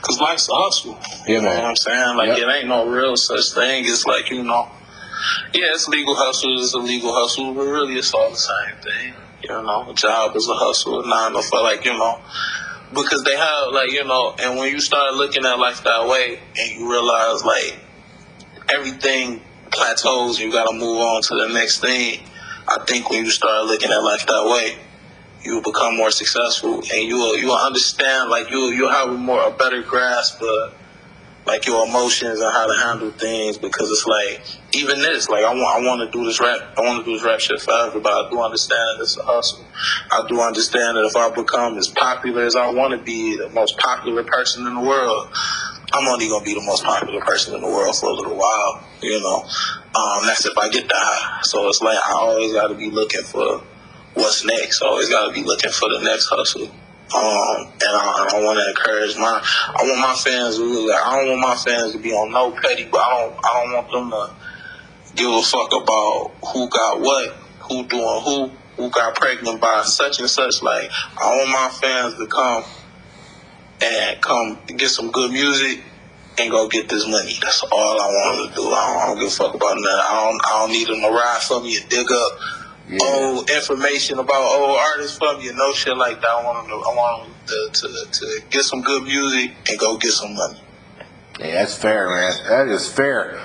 Cause 0.02 0.20
life's 0.20 0.48
a 0.48 0.54
hustle. 0.54 0.98
Yeah, 1.26 1.36
you 1.36 1.42
know 1.42 1.48
man. 1.48 1.56
what 1.62 1.64
I'm 1.70 1.76
saying? 1.76 2.16
Like 2.16 2.28
Yep. 2.28 2.38
it 2.38 2.48
ain't 2.56 2.68
no 2.68 2.88
real 2.88 3.16
such 3.16 3.52
thing. 3.54 3.84
It's 3.86 4.04
like 4.06 4.30
you 4.30 4.42
know, 4.42 4.68
yeah, 5.54 5.66
it's 5.74 5.88
legal 5.88 6.14
hustle. 6.14 6.60
It's 6.60 6.74
a 6.74 6.78
legal 6.78 7.12
hustle, 7.14 7.54
but 7.54 7.62
really 7.62 7.94
it's 7.94 8.12
all 8.14 8.30
the 8.30 8.36
same 8.36 8.76
thing. 8.82 9.14
You 9.42 9.50
know, 9.50 9.90
a 9.90 9.94
job 9.94 10.34
is 10.36 10.48
a 10.48 10.54
hustle. 10.54 11.02
Nine 11.06 11.32
to 11.32 11.42
five, 11.42 11.62
like 11.62 11.84
you 11.84 11.92
know, 11.92 12.20
because 12.92 13.22
they 13.24 13.36
have 13.36 13.72
like 13.72 13.92
you 13.92 14.04
know, 14.04 14.34
and 14.42 14.58
when 14.58 14.72
you 14.72 14.80
start 14.80 15.14
looking 15.14 15.44
at 15.46 15.58
life 15.58 15.84
that 15.84 16.08
way, 16.08 16.40
and 16.58 16.70
you 16.80 16.90
realize 16.90 17.44
like 17.44 17.78
everything 18.68 19.40
plateaus, 19.70 20.38
you 20.38 20.52
got 20.52 20.68
to 20.68 20.74
move 20.74 20.98
on 20.98 21.22
to 21.22 21.34
the 21.34 21.48
next 21.54 21.80
thing. 21.80 22.20
I 22.68 22.84
think 22.84 23.10
when 23.10 23.24
you 23.24 23.30
start 23.30 23.66
looking 23.66 23.90
at 23.90 23.98
life 23.98 24.26
that 24.26 24.44
way, 24.44 24.76
you 25.42 25.54
will 25.54 25.62
become 25.62 25.96
more 25.96 26.10
successful, 26.10 26.76
and 26.76 27.08
you 27.08 27.16
will 27.16 27.36
you 27.36 27.48
will 27.48 27.56
understand 27.56 28.30
like 28.30 28.50
you 28.50 28.66
you'll 28.66 28.90
have 28.90 29.08
a 29.08 29.14
more 29.14 29.48
a 29.48 29.50
better 29.50 29.82
grasp 29.82 30.40
of 30.42 30.74
like 31.46 31.66
your 31.66 31.86
emotions 31.86 32.40
and 32.40 32.52
how 32.52 32.66
to 32.66 32.78
handle 32.78 33.10
things 33.10 33.56
because 33.56 33.90
it's 33.90 34.06
like 34.06 34.42
even 34.74 34.98
this 34.98 35.28
like 35.28 35.44
I 35.44 35.54
want 35.54 35.82
I 35.82 35.86
want 35.86 36.00
to 36.12 36.16
do 36.16 36.24
this 36.24 36.40
rap 36.40 36.74
I 36.76 36.82
want 36.82 37.04
to 37.04 37.10
do 37.10 37.16
this 37.16 37.24
rap 37.24 37.40
shit 37.40 37.60
forever, 37.60 37.98
but 38.00 38.12
I 38.12 38.30
do 38.30 38.40
understand 38.40 38.98
that 38.98 39.02
it's 39.02 39.16
a 39.16 39.22
hustle. 39.22 39.64
I 40.12 40.26
do 40.28 40.40
understand 40.40 40.96
that 40.96 41.04
if 41.06 41.16
I 41.16 41.30
become 41.30 41.78
as 41.78 41.88
popular 41.88 42.42
as 42.42 42.54
I 42.54 42.70
want 42.70 42.92
to 42.92 42.98
be, 42.98 43.36
the 43.36 43.48
most 43.48 43.78
popular 43.78 44.22
person 44.22 44.66
in 44.66 44.74
the 44.74 44.80
world, 44.80 45.28
I'm 45.92 46.06
only 46.06 46.28
gonna 46.28 46.44
be 46.44 46.54
the 46.54 46.62
most 46.62 46.84
popular 46.84 47.20
person 47.20 47.54
in 47.54 47.60
the 47.62 47.66
world 47.66 47.96
for 47.96 48.10
a 48.10 48.12
little 48.12 48.36
while, 48.36 48.84
you 49.02 49.20
know. 49.20 49.42
Um, 49.94 50.26
that's 50.26 50.46
if 50.46 50.56
I 50.56 50.68
get 50.68 50.88
that 50.88 50.94
high. 50.94 51.40
So 51.42 51.68
it's 51.68 51.82
like 51.82 51.98
I 51.98 52.12
always 52.12 52.52
got 52.52 52.68
to 52.68 52.74
be 52.74 52.90
looking 52.90 53.24
for 53.24 53.62
what's 54.14 54.44
next. 54.44 54.82
Always 54.82 55.08
got 55.08 55.28
to 55.28 55.32
be 55.32 55.42
looking 55.42 55.70
for 55.72 55.88
the 55.88 56.00
next 56.02 56.28
hustle. 56.28 56.70
Um, 57.12 57.66
and 57.66 57.90
I, 57.90 58.28
I 58.30 58.44
want 58.44 58.60
to 58.60 58.68
encourage 58.68 59.16
my, 59.16 59.42
I 59.42 59.82
want 59.82 59.98
my 59.98 60.14
fans 60.14 60.58
to 60.58 60.92
I 60.94 61.16
don't 61.16 61.30
want 61.30 61.40
my 61.40 61.56
fans 61.56 61.92
to 61.92 61.98
be 61.98 62.12
on 62.12 62.30
no 62.30 62.52
petty, 62.52 62.84
but 62.84 63.00
I 63.00 63.20
don't, 63.20 63.36
I 63.44 63.64
don't 63.64 63.72
want 63.72 63.90
them 63.90 64.10
to 64.10 65.14
give 65.16 65.28
a 65.28 65.42
fuck 65.42 65.72
about 65.72 66.30
who 66.52 66.68
got 66.68 67.00
what, 67.00 67.34
who 67.66 67.84
doing 67.86 68.22
who, 68.22 68.50
who 68.76 68.90
got 68.90 69.16
pregnant 69.16 69.60
by 69.60 69.82
such 69.82 70.20
and 70.20 70.30
such. 70.30 70.62
Like, 70.62 70.88
I 71.20 71.36
want 71.36 71.50
my 71.50 71.68
fans 71.80 72.14
to 72.14 72.26
come 72.28 72.62
and 73.82 74.20
come 74.20 74.58
get 74.66 74.88
some 74.88 75.10
good 75.10 75.30
music 75.32 75.82
and 76.38 76.50
go 76.50 76.68
get 76.68 76.88
this 76.88 77.06
money. 77.08 77.36
That's 77.42 77.62
all 77.70 78.00
I 78.00 78.06
want 78.06 78.50
to 78.50 78.56
do. 78.56 78.62
I 78.68 78.86
don't, 78.86 78.96
I 79.02 79.06
don't 79.06 79.18
give 79.18 79.28
a 79.28 79.30
fuck 79.30 79.54
about 79.54 79.76
nothing. 79.76 79.86
I 79.88 80.24
don't, 80.30 80.40
I 80.46 80.58
don't 80.60 80.72
need 80.72 80.86
them 80.88 81.00
to 81.00 81.08
ride 81.10 81.40
for 81.46 81.60
me 81.60 81.76
and 81.76 81.88
dig 81.88 82.06
up 82.10 82.32
Yeah. 82.88 82.98
old 83.02 83.50
information 83.50 84.18
about 84.18 84.42
old 84.58 84.78
artists 84.78 85.18
for 85.18 85.36
me 85.38 85.48
and 85.48 85.58
no 85.58 85.72
shit 85.72 85.96
like 85.96 86.20
that. 86.20 86.28
I 86.28 86.44
want 86.44 86.68
them 86.68 86.78
to, 86.78 86.84
I 86.84 86.94
want 86.94 87.24
them 87.24 87.34
to, 87.46 87.88
to, 87.88 88.10
to 88.10 88.42
get 88.50 88.64
some 88.64 88.80
good 88.82 89.04
music 89.04 89.52
and 89.68 89.78
go 89.78 89.96
get 89.96 90.12
some 90.12 90.34
money. 90.34 90.60
Yeah, 91.40 91.52
that's 91.52 91.76
fair, 91.76 92.08
man. 92.10 92.32
That 92.48 92.68
is 92.68 92.90
fair. 92.90 93.38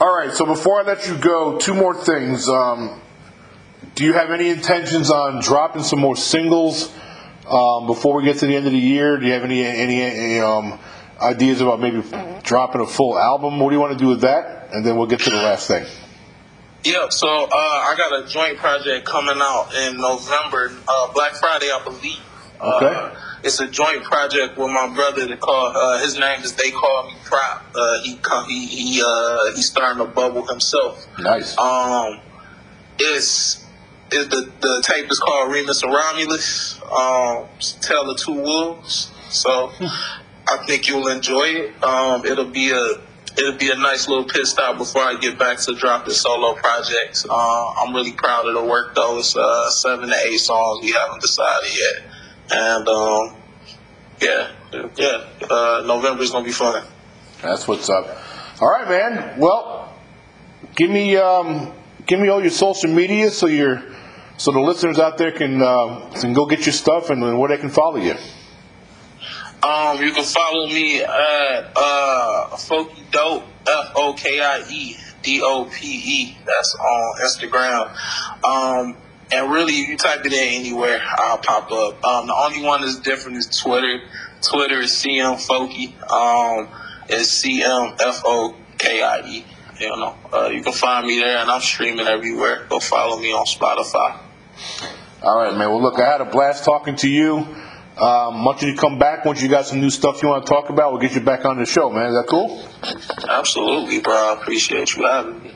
All 0.00 0.16
right, 0.16 0.32
so 0.32 0.46
before 0.46 0.80
I 0.80 0.82
let 0.84 1.06
you 1.06 1.16
go, 1.16 1.58
two 1.58 1.74
more 1.74 1.94
things. 1.94 2.48
Um, 2.48 3.00
do 3.94 4.04
you 4.04 4.14
have 4.14 4.30
any 4.30 4.48
intentions 4.48 5.10
on 5.10 5.42
dropping 5.42 5.82
some 5.82 5.98
more 6.00 6.16
singles 6.16 6.92
um, 7.50 7.86
before 7.86 8.16
we 8.16 8.24
get 8.24 8.38
to 8.38 8.46
the 8.46 8.56
end 8.56 8.66
of 8.66 8.72
the 8.72 8.78
year? 8.78 9.18
Do 9.18 9.26
you 9.26 9.32
have 9.32 9.44
any 9.44 9.64
any, 9.64 10.00
any 10.02 10.40
um, 10.40 10.78
ideas 11.20 11.60
about 11.60 11.80
maybe 11.80 12.02
dropping 12.42 12.80
a 12.80 12.86
full 12.86 13.18
album? 13.18 13.58
What 13.58 13.70
do 13.70 13.76
you 13.76 13.80
want 13.80 13.92
to 13.92 13.98
do 13.98 14.08
with 14.08 14.22
that? 14.22 14.68
And 14.72 14.86
then 14.86 14.96
we'll 14.96 15.08
get 15.08 15.20
to 15.20 15.30
the 15.30 15.36
last 15.36 15.66
thing. 15.66 15.84
Yep. 16.84 17.12
So 17.12 17.28
uh, 17.28 17.48
I 17.52 17.94
got 17.96 18.24
a 18.24 18.28
joint 18.28 18.56
project 18.56 19.06
coming 19.06 19.36
out 19.36 19.74
in 19.74 20.00
November, 20.00 20.72
uh, 20.88 21.12
Black 21.12 21.32
Friday, 21.32 21.66
I 21.66 21.82
believe. 21.84 22.20
Okay. 22.60 22.86
Uh, 22.86 23.14
it's 23.42 23.58
a 23.60 23.66
joint 23.66 24.04
project 24.04 24.58
with 24.58 24.70
my 24.70 24.92
brother. 24.94 25.26
To 25.26 25.36
call 25.36 25.72
uh, 25.74 25.98
his 25.98 26.18
name 26.18 26.40
is 26.42 26.54
They 26.54 26.70
Call 26.70 27.08
Me 27.08 27.16
Prop. 27.24 27.64
Uh, 27.74 28.00
he 28.02 28.18
he 28.48 28.66
he 28.66 29.02
uh, 29.04 29.54
he's 29.54 29.66
starting 29.66 30.00
a 30.02 30.06
bubble 30.06 30.46
himself. 30.46 31.06
Nice. 31.18 31.56
Um, 31.58 32.20
it's 32.98 33.64
it, 34.12 34.30
the 34.30 34.50
the 34.60 34.82
tape 34.86 35.10
is 35.10 35.18
called 35.18 35.52
Remus 35.52 35.82
and 35.82 35.92
Romulus. 35.92 36.80
Um, 36.82 37.46
Tale 37.80 38.10
of 38.10 38.18
Two 38.18 38.34
Wolves. 38.34 39.10
So 39.30 39.70
I 39.80 40.64
think 40.66 40.88
you'll 40.88 41.08
enjoy 41.08 41.44
it. 41.44 41.84
Um, 41.84 42.24
it'll 42.26 42.44
be 42.46 42.70
a 42.70 43.00
it'll 43.38 43.58
be 43.58 43.70
a 43.70 43.76
nice 43.76 44.08
little 44.08 44.24
pit 44.24 44.46
stop 44.46 44.78
before 44.78 45.02
I 45.02 45.16
get 45.20 45.38
back 45.38 45.58
to 45.58 45.74
dropping 45.74 46.14
solo 46.14 46.54
projects. 46.54 47.24
Uh, 47.28 47.68
I'm 47.80 47.94
really 47.94 48.12
proud 48.12 48.46
of 48.46 48.54
the 48.54 48.64
work 48.64 48.94
though. 48.94 49.18
It's 49.18 49.36
uh, 49.36 49.70
seven 49.70 50.08
to 50.08 50.16
eight 50.26 50.38
songs 50.38 50.84
we 50.84 50.92
haven't 50.92 51.20
decided 51.20 51.70
yet, 51.78 52.12
and 52.52 52.88
um, 52.88 53.36
yeah, 54.20 54.50
yeah. 54.96 55.24
Uh, 55.48 55.82
November's 55.86 56.30
gonna 56.32 56.44
be 56.44 56.52
fun. 56.52 56.84
That's 57.42 57.66
what's 57.66 57.88
up. 57.88 58.06
All 58.60 58.68
right, 58.68 58.88
man. 58.88 59.40
Well, 59.40 59.94
give 60.74 60.90
me 60.90 61.16
um, 61.16 61.72
give 62.10 62.18
me 62.18 62.28
all 62.28 62.40
your 62.40 62.50
social 62.50 62.90
media 62.90 63.30
so 63.30 63.46
your 63.46 63.80
so 64.36 64.50
the 64.50 64.58
listeners 64.60 64.98
out 64.98 65.16
there 65.16 65.30
can 65.30 65.62
uh, 65.62 66.10
can 66.20 66.32
go 66.32 66.44
get 66.44 66.66
your 66.66 66.72
stuff 66.72 67.08
and, 67.08 67.22
and 67.22 67.38
where 67.38 67.48
they 67.48 67.56
can 67.56 67.70
follow 67.70 67.98
you. 67.98 68.16
Um, 69.62 70.02
you 70.02 70.12
can 70.12 70.24
follow 70.24 70.66
me 70.66 71.02
at 71.02 71.72
uh 71.76 72.48
Fokie 72.56 73.08
Dope 73.12 73.44
F 73.66 73.92
O 73.94 74.14
K 74.14 74.40
I 74.40 74.64
E 74.68 74.96
D 75.22 75.40
O 75.42 75.70
P 75.72 75.86
E. 75.86 76.38
That's 76.44 76.74
on 76.74 77.20
Instagram. 77.20 78.44
Um, 78.44 78.96
and 79.32 79.52
really, 79.52 79.74
you 79.74 79.96
type 79.96 80.26
it 80.26 80.32
in 80.32 80.62
anywhere, 80.62 81.00
I'll 81.06 81.38
pop 81.38 81.70
up. 81.70 82.04
Um, 82.04 82.26
the 82.26 82.34
only 82.34 82.64
one 82.64 82.80
that's 82.80 82.98
different 82.98 83.36
is 83.36 83.46
Twitter. 83.46 84.00
Twitter 84.42 84.80
is 84.80 84.90
CM 84.90 85.36
Fokie. 85.36 85.92
Um, 86.10 86.68
it's 87.08 87.28
C 87.28 87.62
M 87.62 87.94
F 88.00 88.22
O 88.24 88.56
K 88.78 89.00
I 89.00 89.20
E. 89.28 89.44
You 89.80 89.88
know, 89.88 90.14
uh, 90.30 90.50
you 90.52 90.62
can 90.62 90.74
find 90.74 91.06
me 91.06 91.18
there, 91.20 91.38
and 91.38 91.50
I'm 91.50 91.62
streaming 91.62 92.06
everywhere. 92.06 92.66
Go 92.68 92.80
follow 92.80 93.18
me 93.18 93.32
on 93.32 93.46
Spotify. 93.46 94.18
All 95.22 95.38
right, 95.38 95.56
man. 95.56 95.70
Well, 95.70 95.80
look, 95.80 95.98
I 95.98 96.04
had 96.04 96.20
a 96.20 96.26
blast 96.26 96.64
talking 96.64 96.96
to 96.96 97.08
you. 97.08 97.46
Um, 97.96 98.44
once 98.44 98.62
you 98.62 98.74
come 98.76 98.98
back, 98.98 99.24
once 99.24 99.42
you 99.42 99.48
got 99.48 99.66
some 99.66 99.80
new 99.80 99.88
stuff 99.88 100.22
you 100.22 100.28
want 100.28 100.44
to 100.44 100.50
talk 100.50 100.68
about, 100.68 100.92
we'll 100.92 101.00
get 101.00 101.14
you 101.14 101.22
back 101.22 101.46
on 101.46 101.58
the 101.58 101.64
show, 101.64 101.88
man. 101.88 102.06
Is 102.06 102.14
that 102.14 102.26
cool? 102.28 102.62
Absolutely, 103.26 104.00
bro. 104.00 104.12
I 104.12 104.40
appreciate 104.40 104.94
you 104.94 105.06
having 105.06 105.42
me. 105.42 105.52